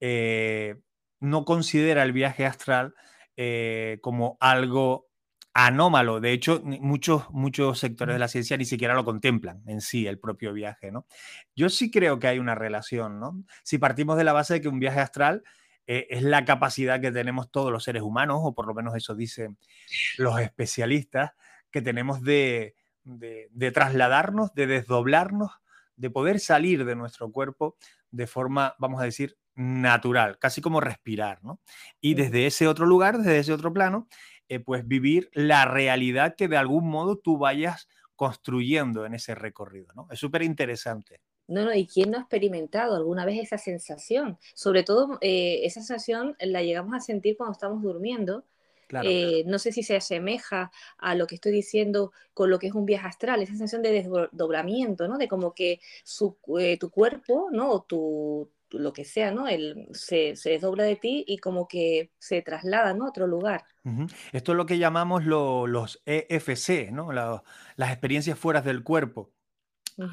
[0.00, 0.76] eh,
[1.20, 2.94] no considera el viaje astral
[3.36, 5.08] eh, como algo
[5.54, 6.20] anómalo.
[6.20, 10.18] De hecho, muchos, muchos sectores de la ciencia ni siquiera lo contemplan en sí, el
[10.18, 10.90] propio viaje.
[10.90, 11.06] ¿no?
[11.54, 13.20] Yo sí creo que hay una relación.
[13.20, 13.44] ¿no?
[13.62, 15.44] Si partimos de la base de que un viaje astral
[15.86, 19.14] eh, es la capacidad que tenemos todos los seres humanos, o por lo menos eso
[19.14, 19.58] dicen
[20.18, 21.32] los especialistas,
[21.70, 22.74] que tenemos de,
[23.04, 25.50] de trasladarnos, de desdoblarnos,
[25.96, 27.76] de poder salir de nuestro cuerpo
[28.10, 31.60] de forma, vamos a decir, natural, casi como respirar, ¿no?
[32.00, 34.08] Y desde ese otro lugar, desde ese otro plano,
[34.48, 39.88] eh, pues vivir la realidad que de algún modo tú vayas construyendo en ese recorrido,
[39.94, 40.06] ¿no?
[40.10, 41.20] Es súper interesante.
[41.46, 44.38] No, no, ¿y quién no ha experimentado alguna vez esa sensación?
[44.54, 48.44] Sobre todo, eh, esa sensación la llegamos a sentir cuando estamos durmiendo.
[49.02, 52.74] Eh, no sé si se asemeja a lo que estoy diciendo con lo que es
[52.74, 55.18] un viaje astral, esa sensación de desdoblamiento, ¿no?
[55.18, 55.80] De como que
[56.78, 57.70] tu cuerpo, ¿no?
[57.72, 59.48] O tu, lo que sea, ¿no?
[59.48, 63.06] El, se, se, desdobla de ti y como que se traslada, ¿no?
[63.06, 63.64] A otro lugar.
[64.32, 67.12] Esto es lo que llamamos los EFC, ¿no?
[67.12, 69.30] las experiencias fuera del cuerpo.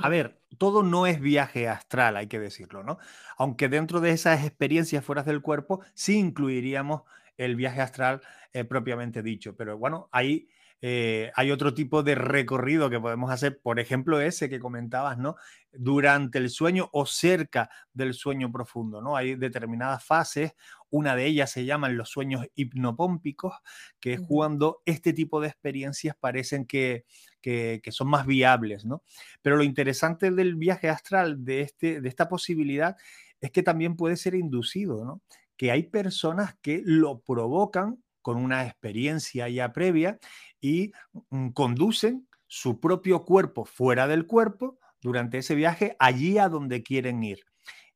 [0.01, 2.99] A ver, todo no es viaje astral, hay que decirlo, ¿no?
[3.37, 7.01] Aunque dentro de esas experiencias fuera del cuerpo sí incluiríamos
[7.37, 8.21] el viaje astral
[8.53, 9.55] eh, propiamente dicho.
[9.55, 10.49] Pero bueno, ahí
[10.83, 15.35] eh, hay otro tipo de recorrido que podemos hacer, por ejemplo, ese que comentabas, ¿no?
[15.71, 19.15] Durante el sueño o cerca del sueño profundo, ¿no?
[19.15, 20.53] Hay determinadas fases,
[20.89, 23.53] una de ellas se llaman los sueños hipnopómpicos,
[23.99, 27.05] que es cuando este tipo de experiencias parecen que,
[27.41, 29.03] que, son más viables, ¿no?
[29.43, 32.97] Pero lo interesante del viaje astral, de, este, de esta posibilidad,
[33.39, 35.21] es que también puede ser inducido, ¿no?
[35.57, 40.19] Que hay personas que lo provocan con una experiencia ya previa
[40.59, 40.91] y
[41.29, 47.23] mm, conducen su propio cuerpo fuera del cuerpo durante ese viaje allí a donde quieren
[47.23, 47.45] ir.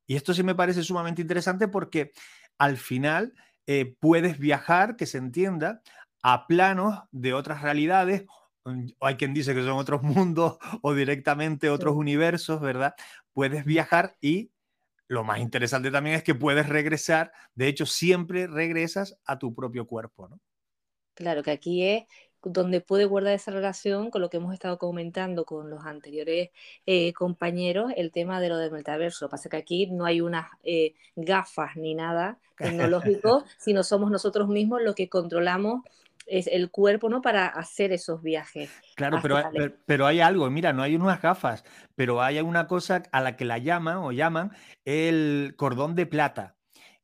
[0.08, 2.12] Y esto sí me parece sumamente interesante porque
[2.58, 3.34] al final
[3.68, 5.82] eh, puedes viajar, que se entienda,
[6.22, 8.26] a planos de otras realidades.
[8.66, 12.96] Mm, hay quien dice que son otros mundos o directamente otros universos, ¿verdad?
[13.34, 14.52] Puedes viajar y
[15.08, 19.86] lo más interesante también es que puedes regresar, de hecho siempre regresas a tu propio
[19.88, 20.40] cuerpo, ¿no?
[21.14, 22.04] Claro, que aquí es
[22.44, 26.50] donde puede guardar esa relación con lo que hemos estado comentando con los anteriores
[26.86, 29.26] eh, compañeros, el tema de lo del metaverso.
[29.26, 33.84] Lo que pasa es que aquí no hay unas eh, gafas ni nada tecnológico, sino
[33.84, 35.84] somos nosotros mismos los que controlamos
[36.26, 37.22] es el cuerpo, ¿no?
[37.22, 38.70] Para hacer esos viajes.
[38.96, 39.42] Claro, pero,
[39.86, 41.64] pero, hay algo, mira, no hay unas gafas,
[41.96, 44.52] pero hay una cosa a la que la llaman o llaman
[44.86, 46.56] el cordón de plata.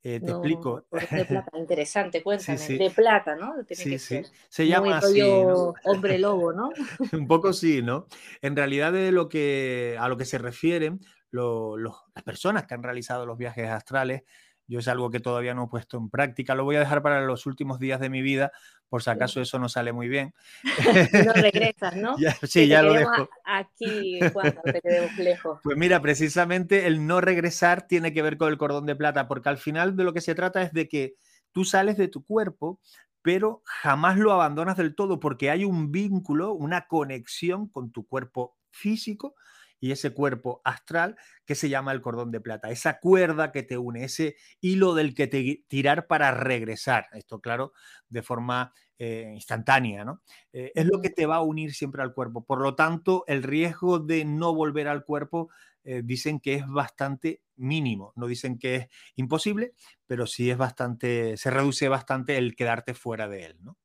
[0.04, 0.84] Eh, te explico.
[0.90, 2.58] De plata, interesante, cuéntame.
[2.58, 3.54] De plata, ¿no?
[3.70, 4.22] sí, sí.
[4.48, 5.22] Se llama así.
[5.22, 6.70] Hombre lobo, ¿no?
[7.12, 8.08] Un poco sí, ¿no?
[8.40, 11.00] En realidad, de lo que, a lo que se refieren
[11.32, 14.22] las personas que han realizado los viajes astrales,
[14.66, 16.54] Yo es algo que todavía no he puesto en práctica.
[16.54, 18.52] Lo voy a dejar para los últimos días de mi vida,
[18.88, 20.34] por si acaso eso no sale muy bien.
[21.26, 22.16] No regresas, ¿no?
[22.42, 23.28] sí, ya lo dejo.
[23.44, 25.60] Aquí, cuando te quedemos lejos.
[25.62, 29.48] Pues mira, precisamente el no regresar tiene que ver con el cordón de plata, porque
[29.48, 31.14] al final de lo que se trata es de que
[31.52, 32.80] tú sales de tu cuerpo,
[33.22, 38.56] pero jamás lo abandonas del todo porque hay un vínculo, una conexión con tu cuerpo
[38.70, 39.34] físico
[39.82, 43.76] y ese cuerpo astral que se llama el cordón de plata, esa cuerda que te
[43.76, 47.72] une, ese hilo del que te tirar para regresar, esto claro,
[48.08, 50.22] de forma eh, instantánea, ¿no?
[50.52, 52.44] Eh, es lo que te va a unir siempre al cuerpo.
[52.44, 55.50] Por lo tanto, el riesgo de no volver al cuerpo
[55.82, 59.72] eh, dicen que es bastante mínimo, no dicen que es imposible,
[60.06, 63.76] pero sí es bastante, se reduce bastante el quedarte fuera de él, ¿no?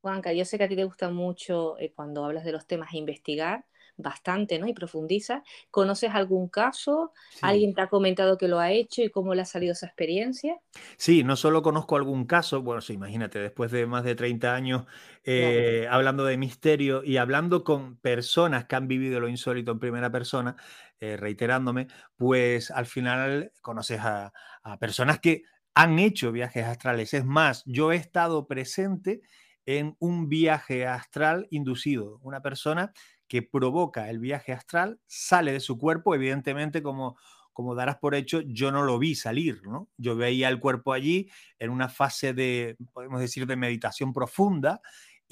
[0.00, 3.66] Juanca, yo sé que a ti te gusta mucho cuando hablas de los temas investigar
[3.96, 4.66] bastante, ¿no?
[4.68, 5.42] Y profundiza.
[5.70, 7.12] ¿Conoces algún caso?
[7.40, 10.60] ¿Alguien te ha comentado que lo ha hecho y cómo le ha salido esa experiencia?
[10.96, 14.86] Sí, no solo conozco algún caso, bueno, sí, imagínate, después de más de 30 años
[15.24, 20.10] eh, hablando de misterio y hablando con personas que han vivido lo insólito en primera
[20.10, 20.56] persona,
[21.00, 25.42] eh, reiterándome, pues al final conoces a, a personas que
[25.74, 27.12] han hecho viajes astrales.
[27.14, 29.20] Es más, yo he estado presente
[29.66, 32.18] en un viaje astral inducido.
[32.22, 32.92] Una persona
[33.28, 37.16] que provoca el viaje astral sale de su cuerpo, evidentemente como,
[37.52, 39.88] como darás por hecho, yo no lo vi salir, ¿no?
[39.96, 44.80] Yo veía el cuerpo allí en una fase de, podemos decir, de meditación profunda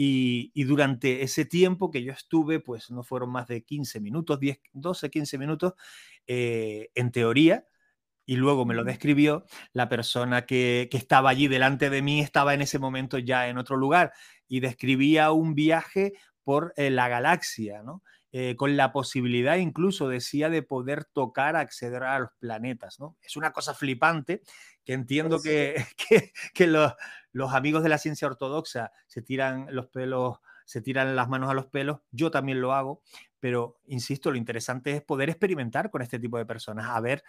[0.02, 4.58] y, durante ese tiempo que yo estuve, pues no fueron más de 15 minutos, 10,
[4.72, 5.74] 12, 15 minutos,
[6.26, 7.66] eh, en teoría,
[8.24, 12.54] y luego me lo describió, la persona que, que, estaba allí delante de mí estaba
[12.54, 14.12] en ese momento ya en otro lugar
[14.48, 16.14] y describía un viaje
[16.50, 18.02] por eh, la galaxia, ¿no?
[18.32, 23.16] Eh, con la posibilidad incluso, decía, de poder tocar, acceder a los planetas, ¿no?
[23.22, 24.42] Es una cosa flipante
[24.84, 25.44] que entiendo pues
[26.08, 26.92] que, que, los,
[27.30, 31.54] los, amigos de la ciencia ortodoxa se tiran los pelos, se tiran las manos a
[31.54, 33.00] los pelos, yo también lo hago,
[33.38, 37.22] pero insisto, lo interesante es poder experimentar con este tipo de personas, a ver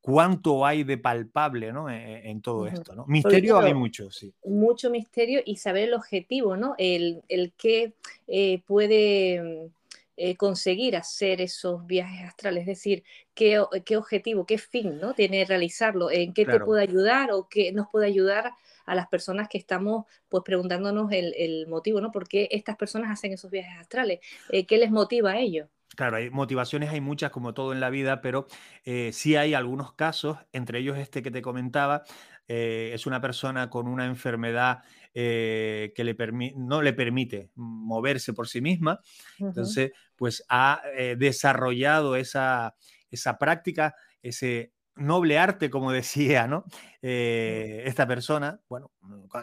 [0.00, 1.90] cuánto hay de palpable ¿no?
[1.90, 2.94] E, e, en, todo esto.
[2.94, 3.04] ¿no?
[3.06, 4.32] Misterio hay mucho, sí.
[4.44, 6.74] Mucho misterio y saber el objetivo, ¿no?
[6.78, 7.94] El, el que
[8.26, 9.70] eh, puede
[10.16, 15.14] eh, conseguir hacer esos viajes astrales, es decir, qué, qué, objetivo, qué fin ¿no?
[15.14, 18.52] tiene realizarlo, en qué te puede ayudar o qué nos puede ayudar
[18.86, 22.10] a las personas que estamos pues preguntándonos el, el motivo, ¿no?
[22.12, 24.20] ¿Por qué estas personas hacen esos viajes astrales?
[24.50, 25.68] Eh, ¿Qué les motiva a ellos?
[25.96, 28.46] Claro, hay motivaciones, hay muchas como todo en la vida, pero
[28.84, 32.04] eh, sí hay algunos casos, entre ellos este que te comentaba,
[32.46, 36.16] eh, es una persona con una enfermedad eh, que le
[36.56, 39.00] no le permite moverse por sí misma,
[39.48, 40.80] entonces pues ha
[41.16, 42.76] desarrollado esa,
[43.10, 46.64] esa práctica, ese noble arte, como decía, ¿no?
[47.02, 48.92] Eh, esta persona, bueno,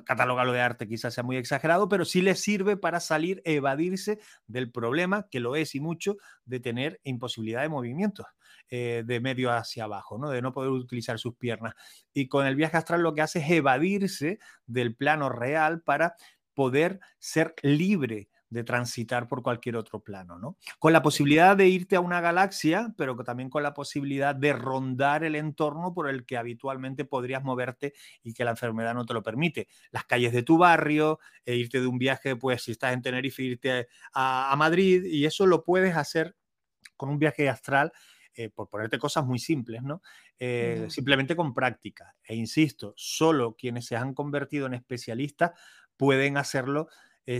[0.06, 4.72] catalogarlo de arte quizás sea muy exagerado, pero sí le sirve para salir, evadirse del
[4.72, 8.26] problema, que lo es y mucho, de tener imposibilidad de movimiento
[8.70, 10.30] eh, de medio hacia abajo, ¿no?
[10.30, 11.74] De no poder utilizar sus piernas.
[12.14, 16.16] Y con el viaje astral lo que hace es evadirse del plano real para
[16.54, 20.58] poder ser libre de transitar por cualquier otro plano, ¿no?
[20.80, 25.24] Con la posibilidad de irte a una galaxia, pero también con la posibilidad de rondar
[25.24, 29.22] el entorno por el que habitualmente podrías moverte y que la enfermedad no te lo
[29.22, 29.68] permite.
[29.92, 33.44] Las calles de tu barrio, e irte de un viaje, pues si estás en Tenerife,
[33.44, 36.36] irte a, Madrid, y eso lo puedes hacer
[36.96, 37.92] con un viaje astral
[38.34, 40.02] eh, por ponerte cosas muy simples, ¿no?
[40.40, 42.16] Eh, simplemente con práctica.
[42.24, 45.52] E insisto, solo quienes se han convertido en especialistas
[45.98, 46.88] pueden hacerlo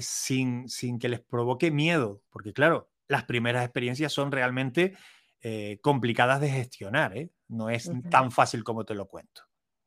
[0.02, 4.96] sin, sin, que les provoque miedo, porque claro, las primeras experiencias son realmente
[5.42, 7.30] eh, complicadas de gestionar, ¿eh?
[7.48, 9.44] no es tan fácil como te lo cuento.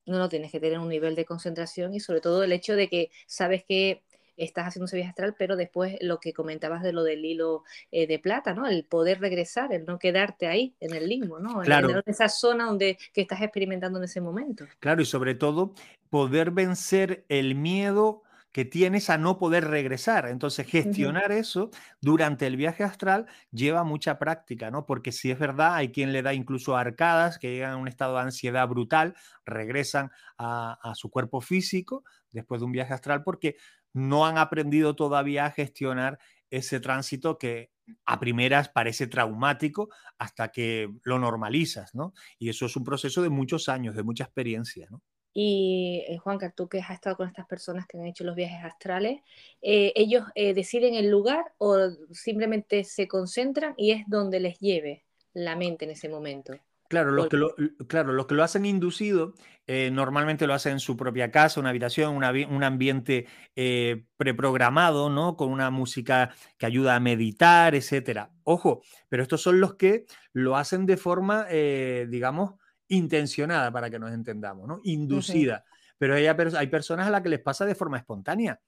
[0.06, 2.88] No, no, tienes que tener un nivel de concentración y sobre todo el hecho de
[2.88, 4.02] que sabes que
[4.36, 8.06] estás haciendo ese viaje astral, pero después lo que comentabas de lo del hilo eh,
[8.06, 8.66] de plata, ¿no?
[8.66, 11.60] El poder regresar, el no quedarte ahí en el limbo, ¿no?
[11.60, 11.90] Claro.
[11.90, 14.66] En esa zona donde que estás experimentando en ese momento.
[14.78, 15.74] Claro, y sobre todo
[16.08, 20.26] poder vencer el miedo que tienes a no poder regresar.
[20.26, 24.86] Entonces, gestionar eso durante el viaje astral lleva mucha práctica, ¿no?
[24.86, 28.16] Porque si es verdad, hay quien le da incluso arcadas que llegan a un estado
[28.16, 33.56] de ansiedad brutal, regresan a, su cuerpo físico después de un viaje astral porque
[33.92, 36.18] no han aprendido todavía a gestionar
[36.50, 37.70] ese tránsito que
[38.04, 42.12] a primeras parece traumático hasta que lo normalizas, ¿no?
[42.38, 45.02] Y eso es un proceso de muchos años, de mucha experiencia, ¿no?
[45.32, 48.64] Y eh, Juanca, tú que has estado con estas personas que han hecho los viajes
[48.64, 49.20] astrales,
[49.62, 51.76] eh, ¿ellos eh, deciden el lugar o
[52.10, 56.54] simplemente se concentran y es donde les lleve la mente en ese momento?
[56.90, 57.54] Claro, los que lo,
[57.86, 59.34] claro, los que lo hacen inducido
[59.68, 65.36] eh, normalmente lo hacen en su propia casa, una habitación, un ambiente eh, preprogramado, ¿no?
[65.36, 68.32] Con una música que ayuda a meditar, etcétera.
[68.42, 72.54] Ojo, pero estos son los que lo hacen de forma, eh, digamos,
[72.90, 74.80] intencionada para que nos entendamos, ¿no?
[74.84, 75.64] Inducida.
[75.98, 78.60] Pero hay, hay personas a las que les pasa de forma espontánea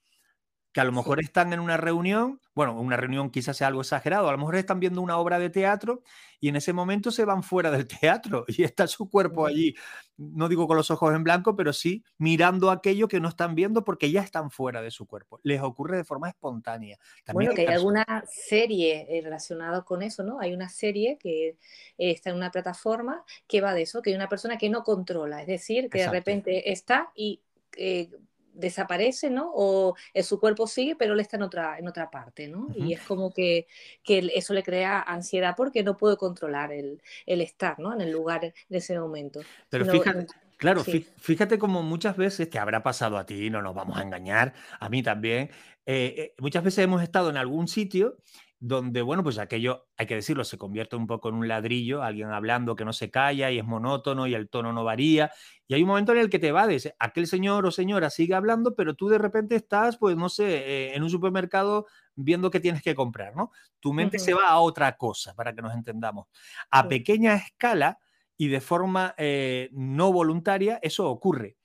[0.72, 4.28] que a lo mejor están en una reunión, bueno, una reunión quizás sea algo exagerado,
[4.28, 6.02] a lo mejor están viendo una obra de teatro
[6.40, 9.74] y en ese momento se van fuera del teatro y está su cuerpo allí,
[10.16, 13.84] no digo con los ojos en blanco, pero sí mirando aquello que no están viendo
[13.84, 15.40] porque ya están fuera de su cuerpo.
[15.42, 16.98] Les ocurre de forma espontánea.
[17.32, 20.40] bueno, que hay alguna serie eh, relacionada con eso, ¿no?
[20.40, 21.58] Hay una serie que
[21.98, 25.42] está en una plataforma que va de eso, que hay una persona que no controla,
[25.42, 27.42] es decir, que de repente está y...
[27.76, 28.10] Eh,
[28.52, 29.50] desaparece, ¿no?
[29.54, 32.68] O eh, su cuerpo sigue, pero él está en otra, en otra parte, ¿no?
[32.74, 33.66] Y es como que,
[34.06, 37.92] eso le crea ansiedad porque no puede controlar el, estar, ¿no?
[37.92, 39.40] En el lugar de ese momento.
[39.68, 40.26] Pero fíjate,
[40.56, 40.84] claro,
[41.18, 44.88] fíjate como muchas veces te habrá pasado a ti, no nos vamos a engañar, a
[44.88, 45.50] mí también.
[45.84, 48.18] Eh, eh, muchas veces hemos estado en algún sitio
[48.64, 52.30] donde, bueno, pues aquello, hay que decirlo, se convierte un poco en un ladrillo, alguien
[52.30, 55.32] hablando que no se calla y es monótono y el tono no varía.
[55.66, 58.34] Y hay un momento en el que te va de aquel señor o señora sigue
[58.34, 62.60] hablando, pero tú de repente estás, pues no sé, eh, en un supermercado viendo qué
[62.60, 63.50] tienes que comprar, ¿no?
[63.80, 66.28] Tu mente se va a otra cosa, para que nos entendamos.
[66.70, 67.98] A pequeña escala
[68.36, 71.56] y de forma eh, no voluntaria, eso ocurre.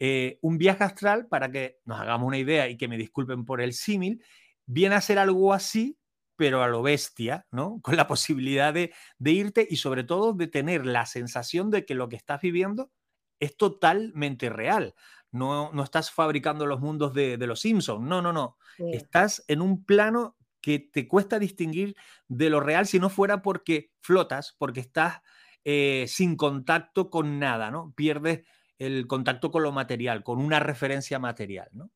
[0.00, 3.60] Eh, un viaje astral, para que nos hagamos una idea y que me disculpen por
[3.60, 4.20] el símil,
[4.66, 5.99] viene a ser algo así
[6.40, 7.80] pero a lo bestia, ¿no?
[7.82, 12.08] Con la posibilidad de, irte y sobre todo de tener la sensación de que lo
[12.08, 12.90] que estás viviendo
[13.40, 14.94] es totalmente real.
[15.32, 18.56] No, no estás fabricando los mundos de, los Simpsons, no, no, no.
[18.78, 21.94] Estás en un plano que te cuesta distinguir
[22.26, 25.20] de lo real si no fuera porque flotas, porque estás
[25.64, 27.92] eh, sin contacto con nada, ¿no?
[27.94, 28.46] Pierdes
[28.78, 31.90] el contacto con lo material, con una referencia material, ¿no?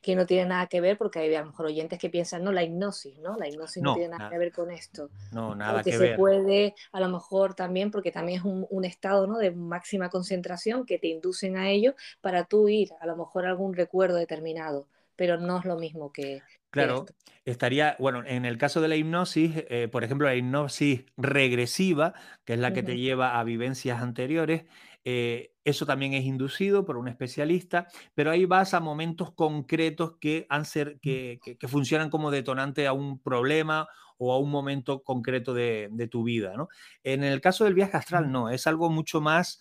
[0.00, 2.52] Que no tiene nada que ver, porque hay a lo mejor oyentes que piensan, no,
[2.52, 3.36] la hipnosis, ¿no?
[3.36, 5.10] La hipnosis no, tiene nada, que ver con esto.
[5.32, 9.38] No, nada que, se puede, a lo mejor también, porque también es un, estado, ¿no?
[9.38, 13.50] De máxima concentración que te inducen a ello para tú ir, a lo mejor a
[13.50, 16.42] algún recuerdo determinado, pero no es lo mismo que...
[16.70, 17.04] Claro,
[17.44, 22.14] estaría, bueno, en el caso de la hipnosis, eh, por ejemplo, la hipnosis regresiva,
[22.46, 24.64] que es la que te lleva a vivencias anteriores,
[25.04, 30.46] eh, eso también es inducido por un especialista, pero ahí vas a momentos concretos que,
[30.48, 31.38] han ser, que,
[31.68, 33.88] funcionan como detonante a un problema
[34.18, 36.54] o a un momento concreto de, tu vida.
[36.56, 36.68] ¿no?
[37.02, 39.60] En el caso del viaje astral, no, es algo mucho más,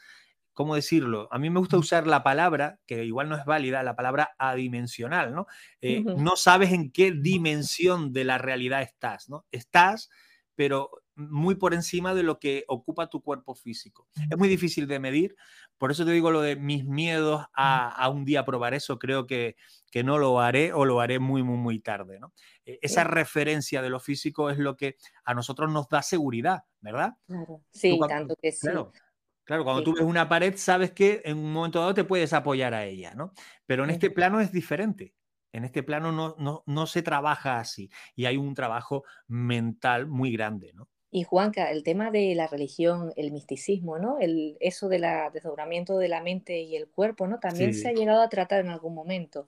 [0.53, 1.27] ¿cómo decirlo?
[1.31, 5.33] A mí me gusta usar la palabra, que igual no es válida, la palabra adimensional,
[5.33, 5.47] ¿no?
[5.81, 9.45] Eh, no sabes en qué dimensión de la realidad estás, ¿no?
[9.51, 10.09] Estás,
[10.55, 10.91] pero
[11.29, 14.07] muy por encima de lo que ocupa tu cuerpo físico.
[14.29, 15.35] Es muy difícil de medir,
[15.77, 19.55] por eso te digo lo de mis miedos a, un día probar eso, creo que,
[19.91, 22.19] que, no lo haré o lo haré muy, muy, muy tarde.
[22.19, 22.33] ¿no?
[22.65, 27.13] E, esa referencia de lo físico es lo que a nosotros nos da seguridad, ¿verdad?
[27.25, 28.67] Claro, sí, tanto que sí.
[29.43, 29.63] Claro.
[29.63, 32.85] cuando tú ves una pared, sabes que en un momento dado te puedes apoyar a
[32.85, 33.33] ella, ¿no?
[33.65, 35.15] Pero en este plano es diferente.
[35.51, 40.31] En este plano no, no, no, se trabaja así y hay un trabajo mental muy
[40.31, 40.87] grande, ¿no?
[41.11, 44.17] Y Juanca, el tema de la religión, el misticismo, ¿no?
[44.19, 47.39] El, eso del desdobramiento de la mente y el cuerpo, ¿no?
[47.39, 49.47] También se ha llegado a tratar en algún momento.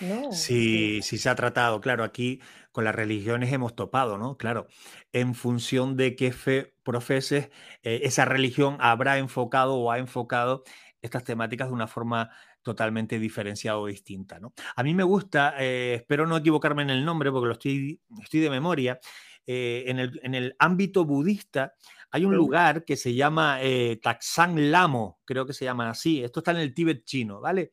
[0.00, 0.32] ¿no?
[0.32, 2.40] Sí, sí se ha tratado, claro, aquí
[2.72, 4.36] con las religiones hemos topado, ¿no?
[4.36, 4.66] Claro,
[5.12, 7.50] en función de qué fe profeses,
[7.84, 10.64] eh, esa religión habrá enfocado o ha enfocado
[11.00, 12.30] estas temáticas de una forma
[12.62, 14.54] totalmente diferenciada o distinta, ¿no?
[14.74, 18.40] A mí me gusta, eh, espero no equivocarme en el nombre porque lo estoy, estoy
[18.40, 18.98] de memoria,
[19.46, 21.74] eh, en, el, ámbito budista
[22.10, 26.22] hay un lugar que se llama eh, Taxan Lamo, creo que se llama así.
[26.22, 27.72] Esto está en el Tíbet chino, ¿vale?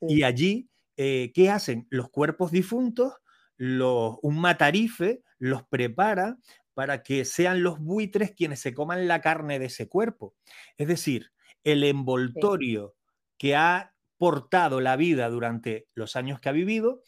[0.00, 1.86] Y allí, eh, ¿qué hacen?
[1.90, 3.12] Los cuerpos difuntos,
[3.58, 6.38] un matarife los prepara
[6.74, 10.34] para que sean los buitres quienes se coman la carne de ese cuerpo.
[10.78, 11.30] Es decir,
[11.62, 12.96] el envoltorio
[13.36, 17.02] que ha portado la vida durante los años que ha vivido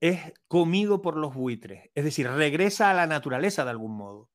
[0.00, 4.30] es comido por los buitres, es decir, regresa a la naturaleza de algún modo.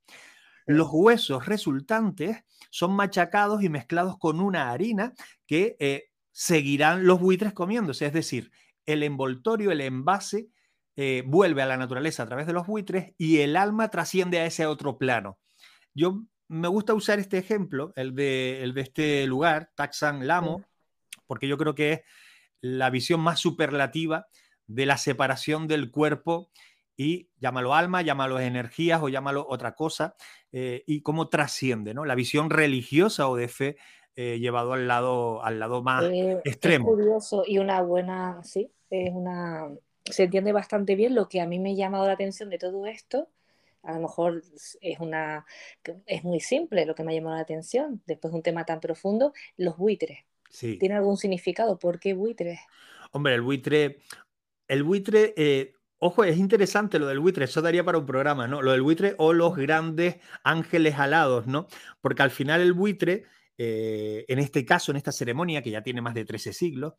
[0.65, 5.13] Los huesos resultantes son machacados y mezclados con una harina
[5.45, 8.51] que eh, seguirán los buitres comiéndose, es decir,
[8.85, 10.49] el envoltorio, el envase,
[10.95, 14.45] eh, vuelve a la naturaleza a través de los buitres y el alma trasciende a
[14.45, 15.39] ese otro plano.
[15.93, 20.63] Yo me gusta usar este ejemplo, el de, el de este lugar, Taxan Lamo,
[21.25, 22.01] porque yo creo que es
[22.61, 24.27] la visión más superlativa
[24.73, 26.49] de la separación del cuerpo
[26.97, 30.15] y llámalo alma, llámalo energías o llámalo otra cosa,
[30.51, 32.05] eh, y cómo trasciende, ¿no?
[32.05, 33.77] La visión religiosa o de fe
[34.15, 36.89] eh, llevado al lado, al lado más eh, extremo.
[36.89, 39.69] Es curioso y una buena, sí, es una,
[40.05, 42.85] se entiende bastante bien lo que a mí me ha llamado la atención de todo
[42.87, 43.29] esto.
[43.83, 44.41] A lo mejor
[44.81, 45.45] es una,
[46.05, 48.01] es muy simple lo que me ha llamado la atención.
[48.05, 50.19] Después de un tema tan profundo, los buitres.
[50.49, 50.77] Sí.
[50.77, 51.77] ¿Tiene algún significado?
[51.79, 52.59] ¿Por qué buitres?
[53.15, 53.99] Hombre, el buitre,
[54.67, 55.33] el buitre,
[56.05, 58.61] Ojo, es interesante lo del buitre, eso daría para un programa, ¿no?
[58.61, 61.67] Lo del buitre o los grandes ángeles alados, ¿no?
[62.01, 63.23] Porque al final el buitre,
[63.57, 66.95] eh, en este caso, en esta ceremonia, que ya tiene más de 13 siglos,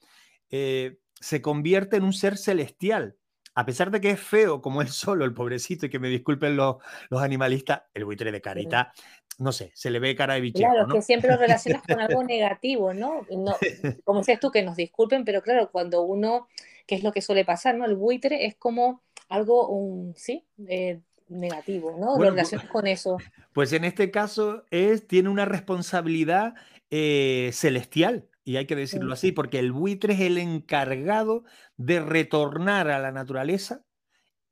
[0.48, 3.18] eh, se convierte en un ser celestial.
[3.54, 6.56] A pesar de que es feo como él solo, el pobrecito, y que me disculpen
[6.56, 6.76] los,
[7.10, 8.94] los animalistas, el buitre de carita,
[9.38, 10.60] no sé, se le ve cara de bicho.
[10.60, 13.26] Claro, que siempre lo relacionas con algo negativo, ¿no?
[13.30, 13.54] no
[14.04, 16.48] como dices tú, que nos disculpen, pero claro, cuando uno
[16.86, 17.84] que es lo que suele pasar, ¿no?
[17.84, 22.18] El buitre es como algo, un, sí, eh, negativo, ¿no?
[22.18, 23.18] Lo relacionas con eso.
[23.54, 26.54] Pues en este caso es, tiene una responsabilidad
[26.90, 31.44] eh, celestial, y hay que decirlo así, porque el buitre es el encargado
[31.76, 33.84] de retornar a la naturaleza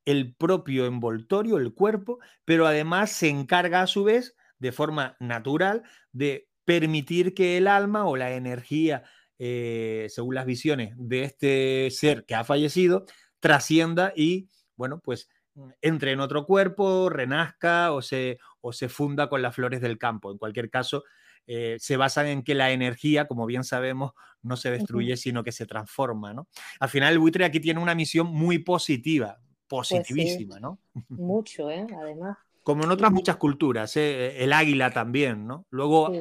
[0.05, 5.83] el propio envoltorio, el cuerpo, pero además se encarga a su vez, de forma natural,
[6.13, 9.05] de permitir que el alma o la energía
[9.45, 13.07] eh, según las visiones de este ser que ha fallecido,
[13.41, 19.29] trascienda y, bueno, pues mm, entre en otro cuerpo, renazca o se, o se funda
[19.29, 20.31] con las flores del campo.
[20.31, 21.03] En cualquier caso,
[21.49, 24.13] eh, se basan en que la energía, como bien sabemos,
[24.43, 26.47] no se destruye, sino que se transforma, ¿no?
[26.79, 30.79] Al final el buitre aquí tiene una misión muy positiva, pues positivísima, ¿no?
[31.09, 31.85] Mucho, ¿eh?
[32.01, 32.39] Además.
[32.63, 34.43] Como en otras muchas culturas, ¿eh?
[34.43, 35.67] el águila también, ¿no?
[35.71, 36.13] Luego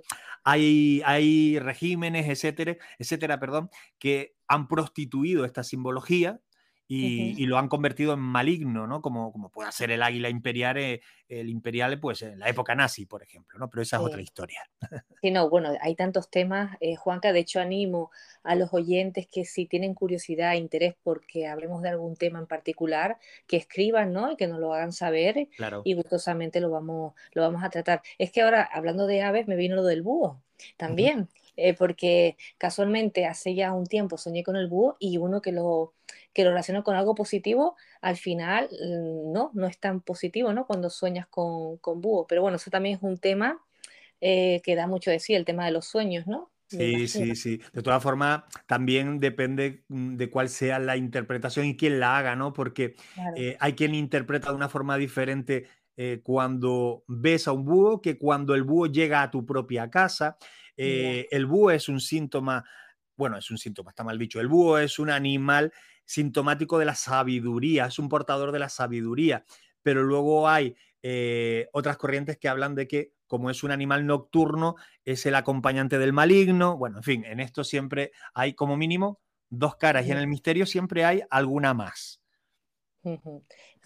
[0.44, 3.70] hay, hay regímenes, etcétera, etcétera, perdón,
[4.00, 6.40] que han prostituido esta simbología
[6.94, 9.02] y, lo han convertido en maligno, ¿no?
[9.02, 13.06] Como, como puede ser el águila imperial, eh, el imperial, pues en la época nazi,
[13.06, 13.70] por ejemplo, ¿no?
[13.70, 14.62] Pero esa es otra historia.
[15.22, 18.10] Sí, no, bueno, hay tantos temas, eh, Juanca, de hecho animo
[18.42, 22.48] a los oyentes que si tienen curiosidad e interés porque hablemos de algún tema en
[22.48, 24.32] particular, que escriban, ¿no?
[24.32, 25.84] Y que nos lo hagan saber claro.
[25.86, 28.02] y gustosamente lo vamos, lo vamos a tratar.
[28.18, 30.42] Es que ahora, hablando de aves, me vino lo del búho
[30.76, 31.30] también.
[31.64, 35.94] Eh, porque casualmente hace ya un tiempo soñé con el búho y uno que lo,
[36.34, 40.66] que lo relaciona con algo positivo, al final mm, no, no es tan positivo, ¿no?
[40.66, 42.26] Cuando sueñas con, con búho.
[42.26, 43.64] Pero bueno, eso también es un tema
[44.22, 46.50] eh, que da mucho de sí, el tema de los sueños, ¿no?
[46.68, 47.62] Sí, sí, sí.
[47.74, 52.36] De todas formas, también depende mm, de cuál sea la interpretación y quién la haga,
[52.36, 52.54] ¿no?
[52.54, 52.96] Porque
[53.36, 55.68] eh, hay quien interpreta de una forma diferente
[56.24, 60.36] cuando ves a un búho que cuando el búho llega a tu propia casa.
[60.78, 62.64] Eh, el búho es un síntoma,
[63.16, 65.72] bueno, es un síntoma, está mal dicho, el búho es un animal
[66.06, 69.46] sintomático de la sabiduría, es un portador de la sabiduría,
[69.82, 74.76] pero luego hay eh, otras corrientes que hablan de que como es un animal nocturno,
[75.06, 79.78] es el acompañante del maligno, bueno, en fin, en esto siempre hay como mínimo dos
[79.78, 82.22] caras y en el misterio siempre hay alguna más.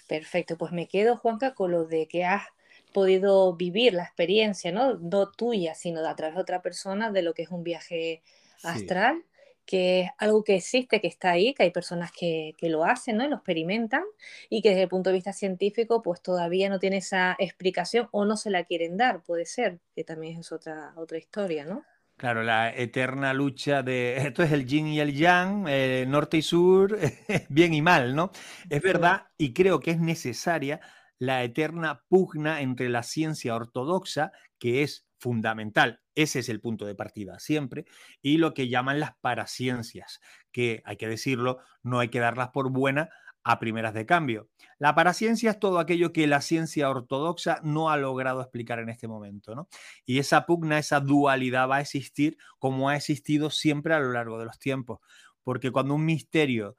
[0.07, 2.47] Perfecto, pues me quedo, Juanca, con lo de que has
[2.95, 4.93] podido vivir la experiencia, ¿no?
[4.93, 8.23] No tuya, sino a través de otra persona de lo que es un viaje
[8.63, 9.25] astral,
[9.65, 13.25] que es algo que existe, que está ahí, que hay personas que, lo hacen, ¿no?
[13.25, 14.03] Y lo experimentan
[14.49, 18.23] y que desde el punto de vista científico pues todavía no tiene esa explicación o
[18.23, 21.83] no se la quieren dar, puede ser, que también es otra, otra historia, ¿no?
[22.15, 26.41] Claro, la eterna lucha de esto es el yin y el yang, eh, norte y
[26.41, 26.97] sur,
[27.49, 28.31] bien y mal, ¿no?
[28.69, 30.79] Es verdad y creo que es necesaria
[31.19, 36.95] la eterna pugna entre la ciencia ortodoxa, que es fundamental, ese es el punto de
[36.95, 37.85] partida siempre,
[38.21, 40.19] y lo que llaman las paraciencias,
[40.51, 43.09] que hay que decirlo, no hay que darlas por buena
[43.43, 44.49] a primeras de cambio.
[44.79, 49.07] La paraciencia es todo aquello que la ciencia ortodoxa no ha logrado explicar en este
[49.07, 49.69] momento, ¿no?
[50.05, 54.39] Y esa pugna, esa dualidad va a existir como ha existido siempre a lo largo
[54.39, 54.99] de los tiempos,
[55.43, 56.75] porque cuando un misterio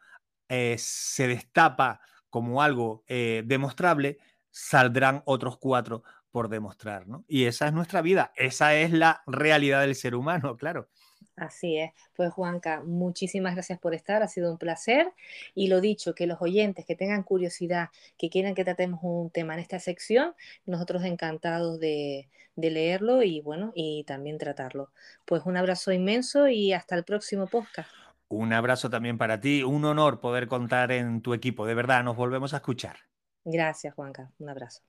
[0.48, 2.00] eh, se destapa
[2.36, 4.18] como algo eh, demostrable,
[4.50, 7.24] saldrán otros cuatro por demostrar, ¿no?
[7.26, 10.86] Y esa es nuestra vida, esa es la realidad del ser humano, claro.
[11.34, 11.92] Así es.
[12.14, 15.14] Pues Juanca, muchísimas gracias por estar, ha sido un placer.
[15.54, 19.54] Y lo dicho, que los oyentes que tengan curiosidad, que quieran que tratemos un tema
[19.54, 20.34] en esta sección,
[20.66, 24.90] nosotros encantados de, de leerlo y bueno, y también tratarlo.
[25.24, 27.88] Pues un abrazo inmenso y hasta el próximo podcast.
[28.28, 32.16] Un abrazo también para ti, un honor poder contar en tu equipo, de verdad, nos
[32.16, 32.96] volvemos a escuchar.
[33.44, 34.82] Gracias, Juanca, un abrazo.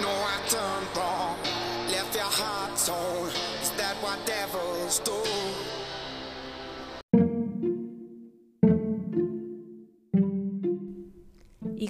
[0.00, 1.09] Y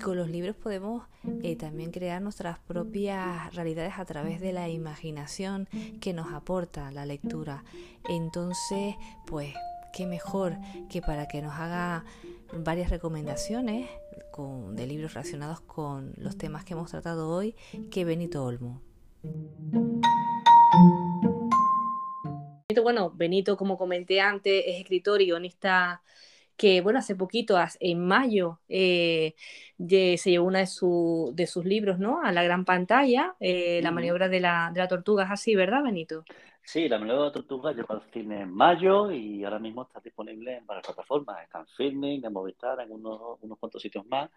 [0.03, 1.05] con los libros podemos
[1.43, 5.69] eh, también crear nuestras propias realidades a través de la imaginación
[6.01, 7.65] que nos aporta la lectura.
[8.09, 8.97] Entonces,
[9.27, 9.55] pues,
[9.93, 10.57] qué mejor
[10.89, 12.05] que para que nos haga
[12.53, 13.89] varias recomendaciones
[14.71, 17.55] de libros relacionados con los temas que hemos tratado hoy
[17.91, 18.81] que Benito Olmo.
[22.83, 26.03] Bueno, Benito, como comenté antes, es escritor y guionista
[26.61, 29.35] que, bueno, hace poquito, en mayo, eh,
[29.79, 30.67] se llevó uno de,
[31.33, 32.21] de, sus libros, ¿no?
[32.23, 35.83] A la gran pantalla, eh, La maniobra de la, de la tortuga, es así, ¿verdad,
[35.83, 36.23] Benito?
[36.63, 40.01] Sí, La maniobra de la tortuga llegó al cine en mayo y ahora mismo está
[40.01, 41.43] disponible en varias plataformas.
[41.43, 44.29] Está en Filming, en Movistar, en unos, unos cuantos sitios más.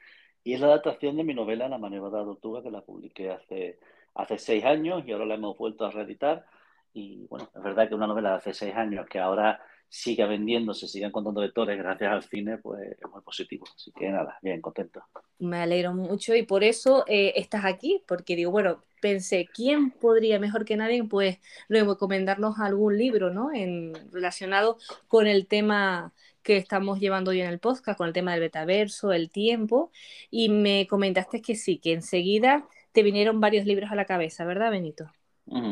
[0.45, 3.31] Y es la adaptación de mi novela La maniobra de la tortuga que la publiqué
[3.31, 3.79] hace,
[4.15, 6.45] hace seis años y ahora la hemos vuelto a reeditar
[6.93, 9.59] y bueno, es verdad que una novela de hace seis años que ahora
[9.89, 13.65] siga vendiéndose, sigan contando lectores gracias al cine, pues es muy positivo.
[13.75, 15.03] Así que nada, bien, contento.
[15.39, 20.39] Me alegro mucho y por eso eh, estás aquí, porque digo, bueno, pensé, ¿quién podría
[20.39, 23.53] mejor que nadie pues recomendarnos algún libro, ¿no?
[23.53, 24.77] En, relacionado
[25.07, 29.11] con el tema que estamos llevando hoy en el podcast, con el tema del betaverso,
[29.13, 29.91] el tiempo,
[30.31, 34.71] y me comentaste que sí, que enseguida te vinieron varios libros a la cabeza, ¿verdad,
[34.71, 35.11] Benito?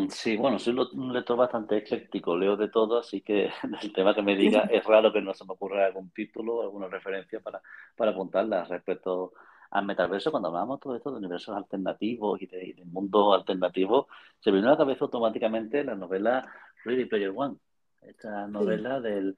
[0.10, 3.50] Sí, bueno, soy un lector bastante ecléctico, leo de todo, así que
[3.82, 6.88] el tema que me diga es raro que no se me ocurra algún título alguna
[6.88, 7.62] referencia para,
[7.96, 9.34] para apuntarla respecto
[9.72, 10.30] al metaverso.
[10.30, 14.08] Cuando hablamos todo esto de universos alternativos y de, mundo alternativo,
[14.40, 16.46] se me viene a la cabeza automáticamente la novela
[16.84, 17.56] Ready Player One,
[18.02, 19.38] esta novela del,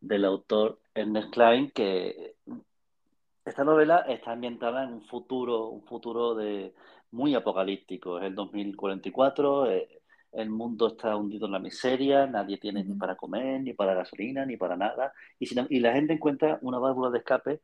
[0.00, 2.36] del autor Ernest Klein, que
[3.44, 6.72] esta novela está ambientada en un futuro, un futuro de
[7.10, 8.18] muy apocalíptico.
[8.18, 10.02] Es el 2044, eh,
[10.32, 14.44] el mundo está hundido en la miseria, nadie tiene ni para comer, ni para gasolina,
[14.44, 15.12] ni para nada.
[15.38, 17.60] Y, y la gente encuentra una válvula de escape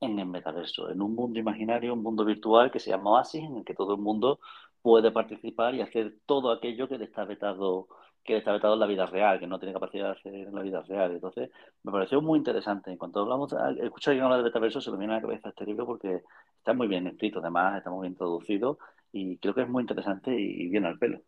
[0.00, 3.56] en el metaverso, en un mundo imaginario, un mundo virtual que se llama Oasis, en
[3.58, 4.40] el que todo el mundo
[4.82, 7.88] puede participar y hacer todo aquello que le está vetado
[8.26, 10.62] que está vetado en la vida real, que no tiene capacidad de hacer en la
[10.62, 11.12] vida real.
[11.12, 11.50] Entonces,
[11.82, 12.90] me pareció muy interesante.
[12.90, 15.48] En cuanto hablamos, escucho a alguien hablar de metaverso, se me viene a la cabeza
[15.48, 16.22] este libro porque
[16.58, 18.78] está muy bien escrito, además, está muy bien traducido
[19.12, 21.22] y creo que es muy interesante y bien al pelo.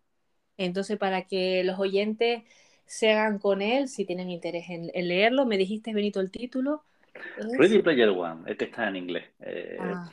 [0.57, 2.42] Entonces, para que los oyentes
[2.84, 6.82] se hagan con él, si tienen interés en, leerlo, me dijiste, Benito, el título.
[7.59, 9.24] Ready Player One, el que está en inglés.
[9.40, 10.11] Eh, ah,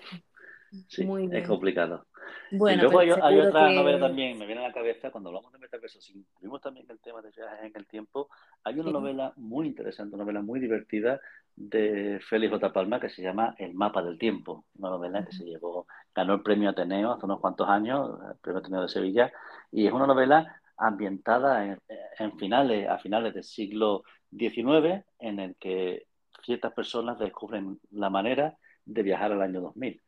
[0.87, 2.05] sí, es complicado.
[2.51, 5.59] Bueno, y luego hay, otra novela también, me viene a la cabeza, cuando hablamos de
[5.59, 8.29] metaverso, si incluimos también el tema de viajes en el tiempo,
[8.63, 11.19] hay una novela muy interesante, una novela muy divertida
[11.55, 12.73] de Félix J.
[12.73, 16.43] Palma que se llama El mapa del tiempo, una novela que se llevó, ganó el
[16.43, 19.31] premio Ateneo hace unos cuantos años, el premio Ateneo de Sevilla,
[19.71, 21.79] y es una novela ambientada
[22.19, 24.03] en, finales, a finales del siglo
[24.37, 26.07] XIX, en el que
[26.43, 30.01] ciertas personas descubren la manera de viajar al año 2000.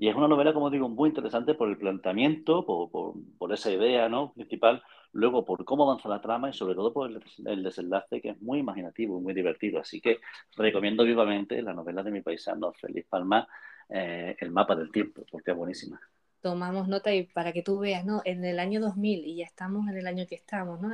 [0.00, 2.90] Y es una novela, como digo, muy interesante por el planteamiento, por,
[3.36, 4.32] por, esa idea ¿no?
[4.32, 4.82] principal,
[5.12, 7.10] luego por cómo avanza la trama y sobre todo por
[7.44, 9.78] el, desenlace que es muy imaginativo y muy divertido.
[9.78, 10.20] Así que
[10.56, 13.46] recomiendo vivamente la novela de mi paisano Feliz Palma,
[13.90, 16.00] eh, El mapa del tiempo, porque es buenísima.
[16.40, 18.22] Tomamos nota y para que tú veas, ¿no?
[18.24, 20.92] En el año 2000 y ya estamos en el año que estamos, ¿no?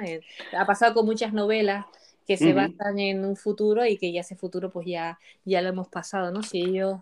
[0.59, 1.87] ha pasado con muchas novelas
[2.27, 5.69] que se basan en un futuro y que ya ese futuro pues ya, ya lo
[5.69, 6.43] hemos pasado, ¿no?
[6.43, 6.99] Si ellos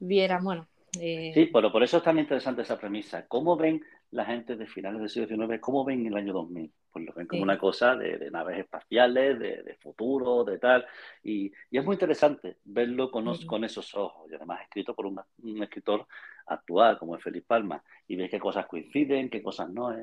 [0.00, 0.66] vieran, bueno,
[0.98, 3.26] eh, sí, pero por eso es tan interesante esa premisa.
[3.26, 6.72] ¿Cómo ven la gente de finales del siglo XIX, cómo ven el año 2000?
[6.92, 10.84] Pues lo ven como una cosa de, naves espaciales, de, futuro, de tal.
[11.22, 14.28] Y, es muy interesante verlo con, con, esos ojos.
[14.30, 15.20] Y además escrito por un,
[15.62, 16.06] escritor
[16.46, 17.82] actual como es Felipe Palma.
[18.08, 19.94] Y ves qué cosas coinciden, qué cosas no.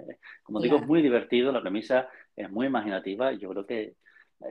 [0.44, 3.96] como digo, es muy divertido, la premisa es muy imaginativa y yo creo que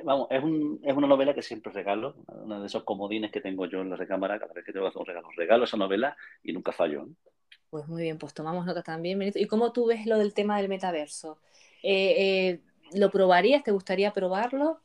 [0.05, 3.67] vamos, es, un, es una novela que siempre regalo, uno de esos comodines que tengo
[3.67, 5.29] yo en la recámara, cada vez que tengo que hacer un regalo.
[5.37, 7.09] Regalo esa novela y nunca fallo.
[7.71, 10.69] Pues muy bien, pues tomamos nota también, ¿Y cómo tú ves lo del tema del
[10.69, 11.39] metaverso?
[11.83, 12.61] Eh, eh,
[12.95, 13.63] ¿Lo probarías?
[13.63, 14.81] ¿Te gustaría probarlo?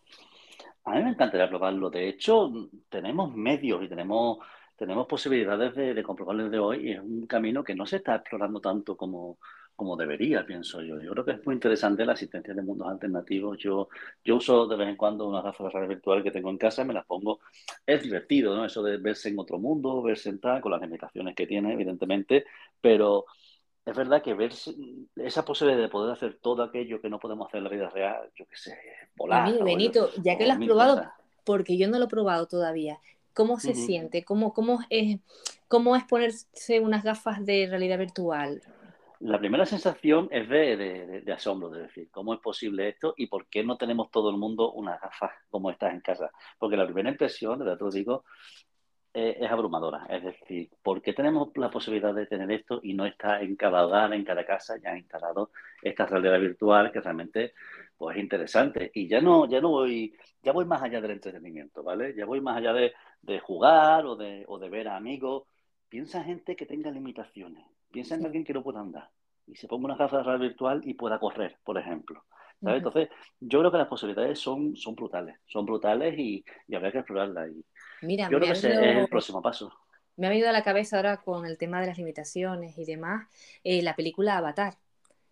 [0.83, 1.89] A mí me encantaría probarlo.
[1.89, 2.51] De hecho,
[2.89, 4.39] tenemos medios y tenemos,
[4.75, 8.15] tenemos posibilidades de, de comprobarlo desde hoy y es un camino que no se está
[8.15, 9.37] explorando tanto como,
[9.81, 11.01] como debería, pienso yo.
[11.01, 13.57] Yo creo que es muy interesante la asistencia de mundos alternativos.
[13.57, 13.89] Yo,
[14.23, 16.83] yo uso de vez en cuando unas gafas de realidad virtual que tengo en casa,
[16.83, 17.39] me las pongo.
[17.83, 18.63] Es divertido, ¿no?
[18.63, 22.45] Eso de verse en otro mundo, verse en tal, con las limitaciones que tiene, evidentemente,
[22.79, 23.25] pero
[23.83, 24.51] es verdad que ver
[25.15, 28.29] esa posibilidad de poder hacer todo aquello que no podemos hacer en la vida real,
[28.35, 28.77] yo qué sé,
[29.15, 29.49] volar.
[29.49, 31.11] A Benito, ya que lo has probado,
[31.43, 32.99] porque yo no lo he probado todavía,
[33.33, 34.23] ¿cómo se siente?
[34.23, 35.19] ¿Cómo, cómo, es,
[35.67, 38.61] ¿Cómo es ponerse unas gafas de realidad virtual?
[39.23, 43.63] La primera sensación es de, asombro, de decir, ¿cómo es posible esto y por qué
[43.63, 46.31] no tenemos todo el mundo unas gafas como estas en casa?
[46.57, 48.23] Porque la primera impresión, de lo digo,
[49.13, 50.07] eh, es abrumadora.
[50.09, 53.85] Es decir, ¿por qué tenemos la posibilidad de tener esto y no está en cada
[53.85, 55.51] hogar, en cada casa, ya instalado
[55.83, 57.53] esta realidad virtual que realmente
[57.97, 58.89] pues, es interesante?
[58.95, 62.15] Y ya no, ya no voy, ya voy más allá del entretenimiento, ¿vale?
[62.15, 65.43] Ya voy más allá de, jugar o de, o de ver a amigos.
[65.89, 67.63] Piensa en gente que tenga limitaciones.
[67.91, 69.09] Piensa en alguien que no pueda andar
[69.47, 72.23] y se ponga una gafa de realidad virtual y pueda correr, por ejemplo.
[72.63, 76.99] Entonces, yo creo que las posibilidades son, son brutales, son brutales y, y habrá que
[76.99, 77.49] explorarlas.
[77.49, 77.65] Y
[78.05, 79.71] Mira, yo creo que ese es el próximo paso.
[80.15, 83.27] Me ha venido a la cabeza ahora con el tema de las limitaciones y demás,
[83.63, 84.75] eh, la película Avatar,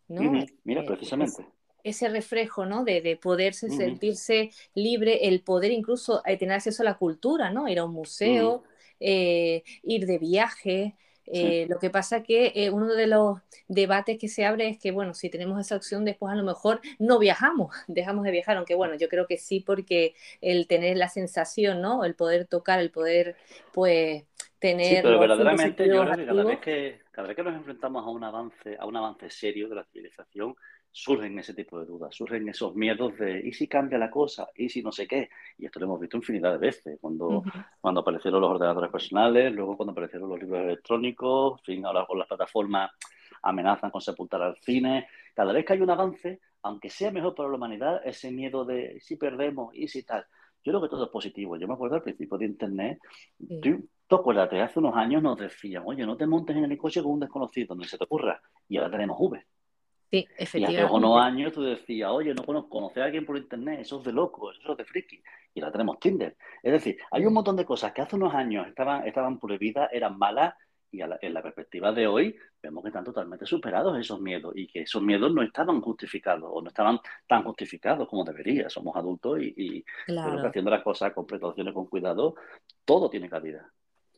[0.07, 0.23] ¿no?
[0.63, 1.45] Mira, eh, precisamente.
[1.83, 2.83] ese reflejo, ¿no?
[2.83, 7.67] De, de poderse sentirse libre, el poder incluso eh, tener acceso a la cultura, ¿no?
[7.67, 8.63] Ir a un museo,
[8.99, 10.95] ir de viaje,
[11.31, 14.91] eh, lo que pasa que eh, uno de los debates que se abre es que,
[14.91, 18.75] bueno, si tenemos esa opción, después a lo mejor no viajamos, dejamos de viajar, aunque
[18.75, 22.03] bueno, yo creo que sí, porque el tener la sensación, ¿no?
[22.03, 23.35] El poder tocar, el poder,
[23.73, 24.23] pues,
[24.59, 24.97] tener...
[24.97, 28.09] Sí, pero verdaderamente yo creo que cada vez que, cada vez que nos enfrentamos a
[28.09, 30.55] un avance, a un avance serio de la civilización,
[30.91, 34.47] surgen ese tipo de dudas, surgen esos miedos de ¿y si cambia la cosa?
[34.55, 35.29] ¿y si no sé qué?
[35.57, 37.43] Y esto lo hemos visto infinidad de veces, cuando,
[37.79, 42.19] cuando aparecieron los ordenadores personales, luego cuando aparecieron los libros electrónicos, en fin, ahora con
[42.19, 42.91] las plataformas
[43.43, 45.07] amenazan con sepultar al cine.
[45.33, 48.99] Cada vez que hay un avance, aunque sea mejor para la humanidad, ese miedo de
[48.99, 49.73] si perdemos?
[49.73, 50.25] ¿y si tal?
[50.63, 51.55] Yo creo que todo es positivo.
[51.55, 52.99] Yo me acuerdo al principio de Internet,
[53.61, 57.01] tú, tú acuérdate, hace unos años nos decían, oye, no te montes en el coche
[57.01, 58.41] con un desconocido, donde se te ocurra.
[58.67, 59.45] Y ahora tenemos Uber.
[60.11, 60.81] Sí, efectivamente.
[60.81, 63.99] Y hace unos años tú decías, oye, no conozco, conocer a alguien por internet, eso
[63.99, 65.21] es de loco, eso es de friki.
[65.53, 66.35] Y ahora tenemos Tinder.
[66.63, 70.17] Es decir, hay un montón de cosas que hace unos años estaban, estaban prohibidas, eran
[70.17, 70.55] malas,
[70.91, 74.81] y en la perspectiva de hoy vemos que están totalmente superados esos miedos y que
[74.81, 78.69] esos miedos no estaban justificados o no estaban tan justificados como debería.
[78.69, 82.35] Somos adultos y, y que haciendo las cosas con precauciones, con cuidado,
[82.85, 83.71] todo tiene cabida.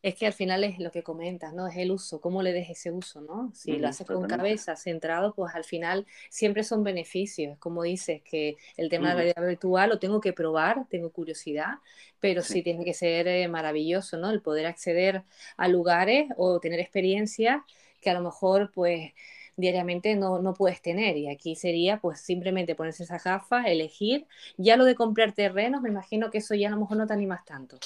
[0.03, 1.67] Es que al final es lo que comentas, ¿no?
[1.67, 3.51] Es el uso, cómo le des ese uso, ¿no?
[3.53, 7.55] Si lo haces con cabeza, centrado, pues al final siempre son beneficios.
[7.59, 11.75] Como dices, que el tema de la realidad virtual lo tengo que probar, tengo curiosidad,
[12.19, 14.31] pero sí, tiene que ser eh, maravilloso, ¿no?
[14.31, 15.23] El poder acceder
[15.57, 17.61] a lugares o tener experiencias
[18.01, 19.11] que a lo mejor, pues,
[19.55, 21.15] diariamente no, no puedes tener.
[21.17, 24.25] Y aquí sería, pues, simplemente ponerse esas gafas, elegir.
[24.57, 27.13] Ya lo de comprar terrenos, me imagino que eso ya a lo mejor no te
[27.13, 27.77] animas tanto.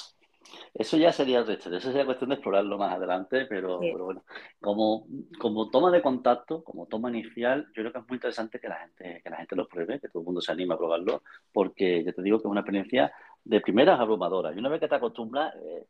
[0.74, 4.24] Eso ya sería el resto, eso sería cuestión de explorarlo más adelante, pero, bueno,
[4.60, 5.08] como,
[5.39, 8.80] como toma de contacto, como toma inicial, yo creo que es muy interesante que la
[8.80, 12.03] gente, que la gente lo pruebe, que todo el mundo se anime a probarlo, porque
[12.03, 13.12] yo te digo que es una experiencia
[13.43, 14.53] de primeras abrumadora.
[14.53, 15.86] Y una vez que te acostumbras, eh,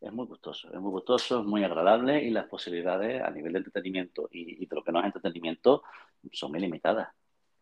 [0.00, 3.58] es muy gustoso, es muy gustoso, es muy agradable y las posibilidades a nivel de
[3.58, 5.82] entretenimiento y, y de lo que no es entretenimiento
[6.32, 7.08] son ilimitadas.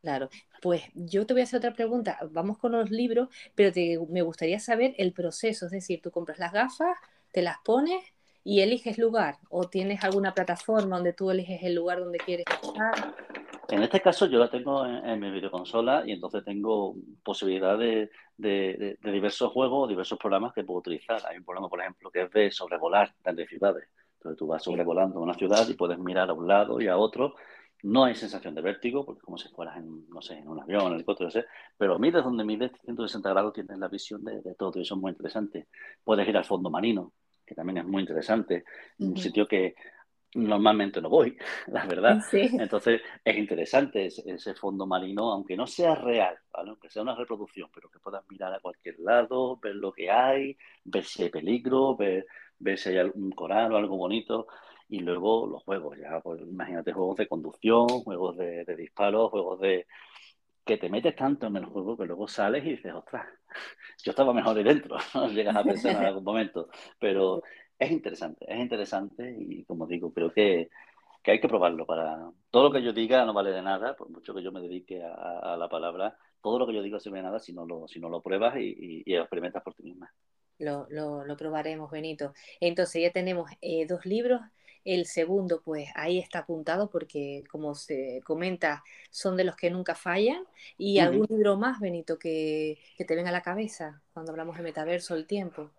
[0.05, 0.29] Claro,
[0.61, 2.19] pues yo te voy a hacer otra pregunta.
[2.31, 3.73] Vamos con los libros, pero
[4.11, 5.65] me gustaría saber el proceso.
[5.65, 6.99] Es decir, tú compras las gafas,
[7.33, 8.05] te las pones
[8.45, 9.39] y eliges lugar.
[9.49, 13.15] ¿O tienes alguna plataforma donde tú eliges el lugar donde quieres estar?
[13.71, 19.53] En este caso yo la tengo en, mi videoconsola y entonces tengo posibilidad de, diversos
[19.53, 21.23] juegos, diversos programas que puedo utilizar.
[21.27, 23.89] Hay un programa, por ejemplo, que es de sobrevolar de ciudades.
[24.19, 27.37] Entonces tú vas sobrevolando una ciudad y puedes mirar a un lado y a otro
[27.85, 30.83] no hay sensación de vértigo, porque como si fueras en, no sé, en un avión,
[30.83, 31.45] en el helicóptero, no sé,
[31.77, 35.13] pero mides donde mides 160 grados, tienes la visión de, todo, y eso es muy
[35.13, 35.69] interesante.
[36.03, 37.13] Puedes ir al fondo marino,
[37.45, 38.65] que también es muy interesante,
[39.01, 39.75] un sitio que
[40.33, 42.23] normalmente no voy, la verdad.
[42.33, 47.91] Entonces es interesante ese, fondo marino, aunque no sea real, aunque sea una reproducción, pero
[47.91, 52.25] que puedas mirar a cualquier lado, ver lo que hay, ver si hay peligro, ver,
[52.59, 54.47] ver si hay algún coral o algo bonito.
[54.95, 59.89] Y luego los juegos, ya, pues imagínate juegos de conducción, juegos de, disparos, juegos de
[60.65, 63.27] que te metes tanto en el juego que luego sales y dices, ostras,
[64.05, 64.97] yo estaba mejor ahí dentro,
[65.35, 66.69] llegas a pensar en algún momento.
[67.01, 67.43] Pero
[67.77, 70.71] es interesante, es interesante y como digo, creo que,
[71.25, 72.31] que, hay que probarlo para...
[72.53, 75.03] Todo lo que yo diga no vale de nada, por mucho que yo me dedique
[75.03, 77.89] a, la palabra, todo lo que yo digo no sirve de nada si no lo,
[77.89, 80.09] si no lo pruebas y, y, experimentas por ti misma.
[80.61, 82.33] Lo, lo, probaremos, Benito.
[82.61, 84.41] Entonces ya tenemos eh, dos libros
[84.85, 89.95] el segundo, pues ahí está apuntado porque, como se comenta, son de los que nunca
[89.95, 90.45] fallan.
[90.77, 95.15] ¿Y algún libro más, Benito, que, te venga a la cabeza cuando hablamos de metaverso,
[95.15, 95.71] el tiempo?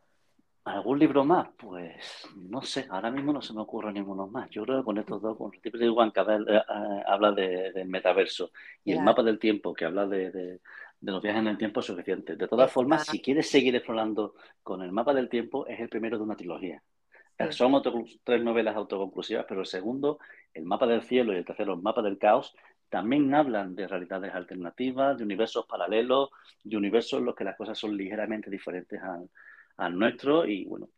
[0.64, 1.49] ¿Algún libro más?
[1.58, 4.49] Pues no sé, ahora mismo no se me ocurre ninguno más.
[4.49, 8.51] Yo creo que con estos dos, con el tipo de Juan que habla de, metaverso
[8.84, 10.60] y el mapa del tiempo que habla de,
[11.01, 12.36] los viajes en el tiempo es suficiente.
[12.36, 14.34] De todas formas, si quieres seguir explorando
[14.64, 16.82] con el mapa del tiempo, es el primero de una trilogía.
[17.52, 17.82] Son
[18.24, 20.20] tres novelas autoconclusivas, pero el segundo,
[20.54, 22.56] El mapa del cielo, y el tercero, El mapa del caos,
[22.90, 26.30] también hablan de realidades alternativas, de universos paralelos,
[26.64, 29.02] de universos en los que las cosas son ligeramente diferentes
[29.78, 30.46] al nuestro.
[30.46, 30.90] Y bueno,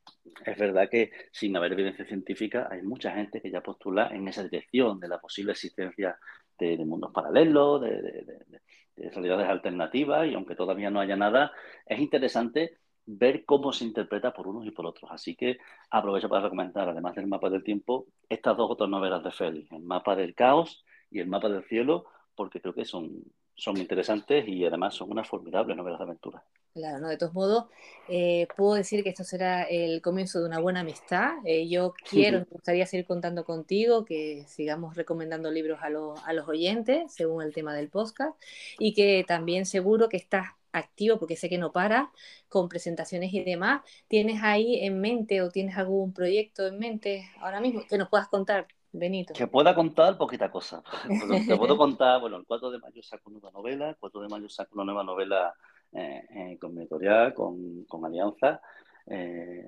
[0.46, 4.44] es verdad que sin haber evidencia científica hay mucha gente que ya postula en esa
[4.44, 6.20] dirección de la posible existencia
[6.60, 8.62] de, mundos paralelos, de,
[8.96, 11.52] realidades alternativas y aunque todavía no haya nada,
[11.86, 12.78] es interesante
[13.08, 15.10] ver cómo se interpreta por unos y por otros.
[15.12, 15.58] Así que
[15.90, 19.82] aprovecho para recomendar, además del mapa del tiempo, estas dos otras novelas de Félix, el
[19.82, 22.06] mapa del caos y el mapa del cielo,
[22.36, 23.24] porque creo que son,
[23.56, 26.44] son interesantes y además son unas formidables novelas de aventura.
[26.74, 27.08] Claro, ¿no?
[27.08, 27.66] De todos modos,
[28.08, 31.32] eh, puedo decir que esto será el comienzo de una buena amistad.
[31.44, 36.48] Eh, yo quiero, me gustaría seguir contando contigo, que sigamos recomendando libros a, a los
[36.48, 38.40] oyentes, según el tema del podcast,
[38.78, 42.12] y que también seguro que estás activo, porque sé que no para,
[42.50, 43.82] con presentaciones y demás.
[44.08, 48.28] ¿Tienes ahí en mente o tienes algún proyecto en mente ahora mismo que nos puedas
[48.28, 48.68] contar?
[48.92, 49.34] Benito.
[49.34, 50.82] Que pueda contar poquita cosa.
[51.48, 54.28] Te puedo contar, bueno, el 4 de mayo saco una nueva novela, el 4 de
[54.30, 55.54] mayo saco una nueva novela
[55.94, 58.62] eh, eh, con mi editorial, con, con Alianza.
[59.06, 59.68] Eh,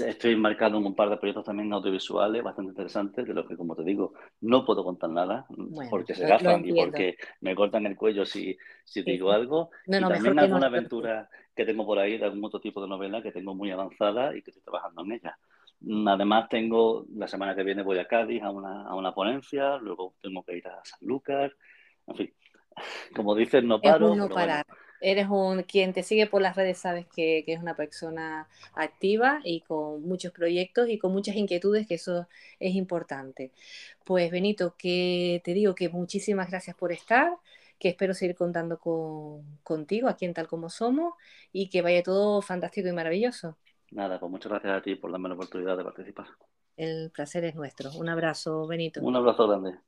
[0.00, 3.74] estoy marcado en un par de proyectos también audiovisuales bastante interesantes, de los que, como
[3.74, 5.46] te digo, no puedo contar nada,
[5.90, 9.70] porque se gafan y porque me cortan el cuello si, si digo algo.
[9.86, 13.32] y también alguna aventura que tengo por ahí de algún otro tipo de novela que
[13.32, 15.38] tengo muy avanzada y que estoy trabajando en ella.
[15.80, 19.76] Mm, además, tengo la semana que viene voy a Cádiz a una, a una ponencia,
[19.78, 21.52] luego tengo que ir a San Lucas,
[22.06, 22.34] en fin,
[23.16, 24.14] como dices, no paro.
[24.14, 24.64] no parar.
[25.00, 29.40] Eres un quien te sigue por las redes, sabes que, que, es una persona activa
[29.44, 32.26] y con muchos proyectos y con muchas inquietudes, que eso
[32.60, 33.50] es importante.
[34.04, 37.32] Pues Benito, que te digo que muchísimas gracias por estar,
[37.78, 41.14] que espero seguir contando con, contigo aquí en Tal Como Somos
[41.52, 43.56] y que vaya todo fantástico y maravilloso.
[43.90, 46.26] Nada, pues muchas gracias a ti por darme la oportunidad de participar.
[46.76, 47.90] El placer es nuestro.
[47.92, 49.00] Un abrazo, Benito.
[49.00, 49.78] Un abrazo grande.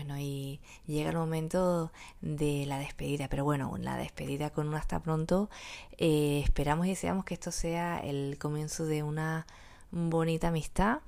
[0.00, 1.92] Bueno, y llega el momento
[2.22, 5.50] de la despedida, pero bueno, la despedida con un hasta pronto.
[5.98, 9.46] Eh, esperamos y deseamos que esto sea el comienzo de una
[9.90, 11.00] bonita amistad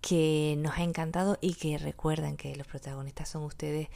[0.00, 3.88] que nos ha encantado y que recuerden que los protagonistas son ustedes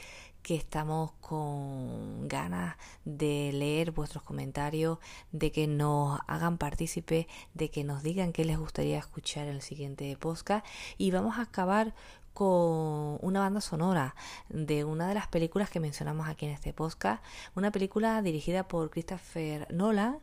[0.45, 4.99] que estamos con ganas de leer vuestros comentarios,
[5.33, 9.63] de que nos hagan partícipe, de que nos digan qué les gustaría escuchar en el
[9.63, 10.65] siguiente podcast
[10.97, 11.95] y vamos a acabar
[12.35, 14.15] con una banda sonora
[14.49, 17.25] de una de las películas que mencionamos aquí en este podcast,
[17.55, 20.19] una película dirigida por Christopher Nolan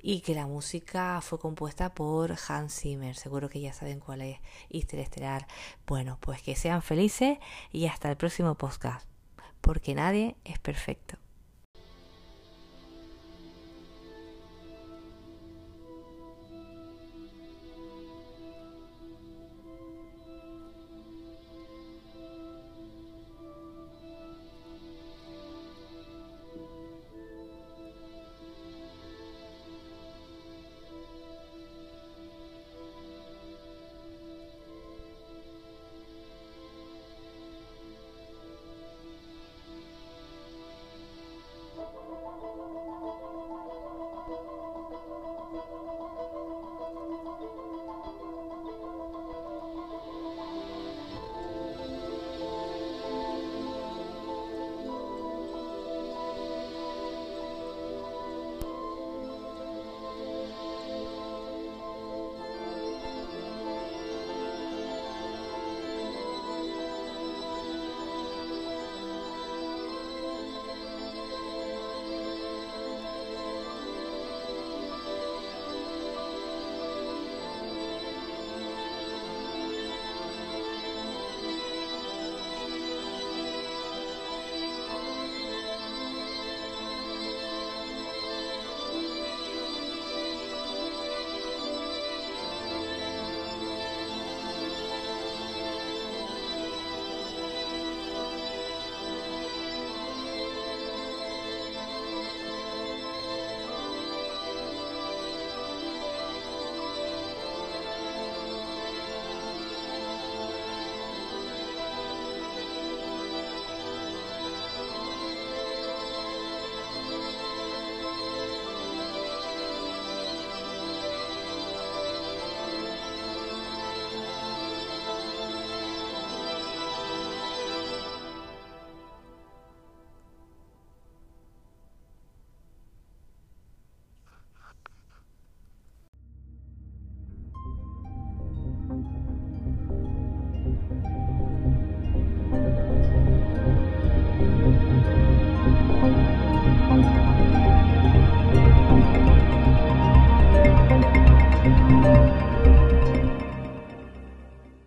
[0.00, 4.38] y que la música fue compuesta por Hans Zimmer, seguro que ya saben cuál es
[4.68, 5.46] Interestelar.
[5.86, 7.38] Bueno, pues que sean felices
[7.72, 9.08] y hasta el próximo podcast
[9.60, 11.23] porque nadie es perfecto.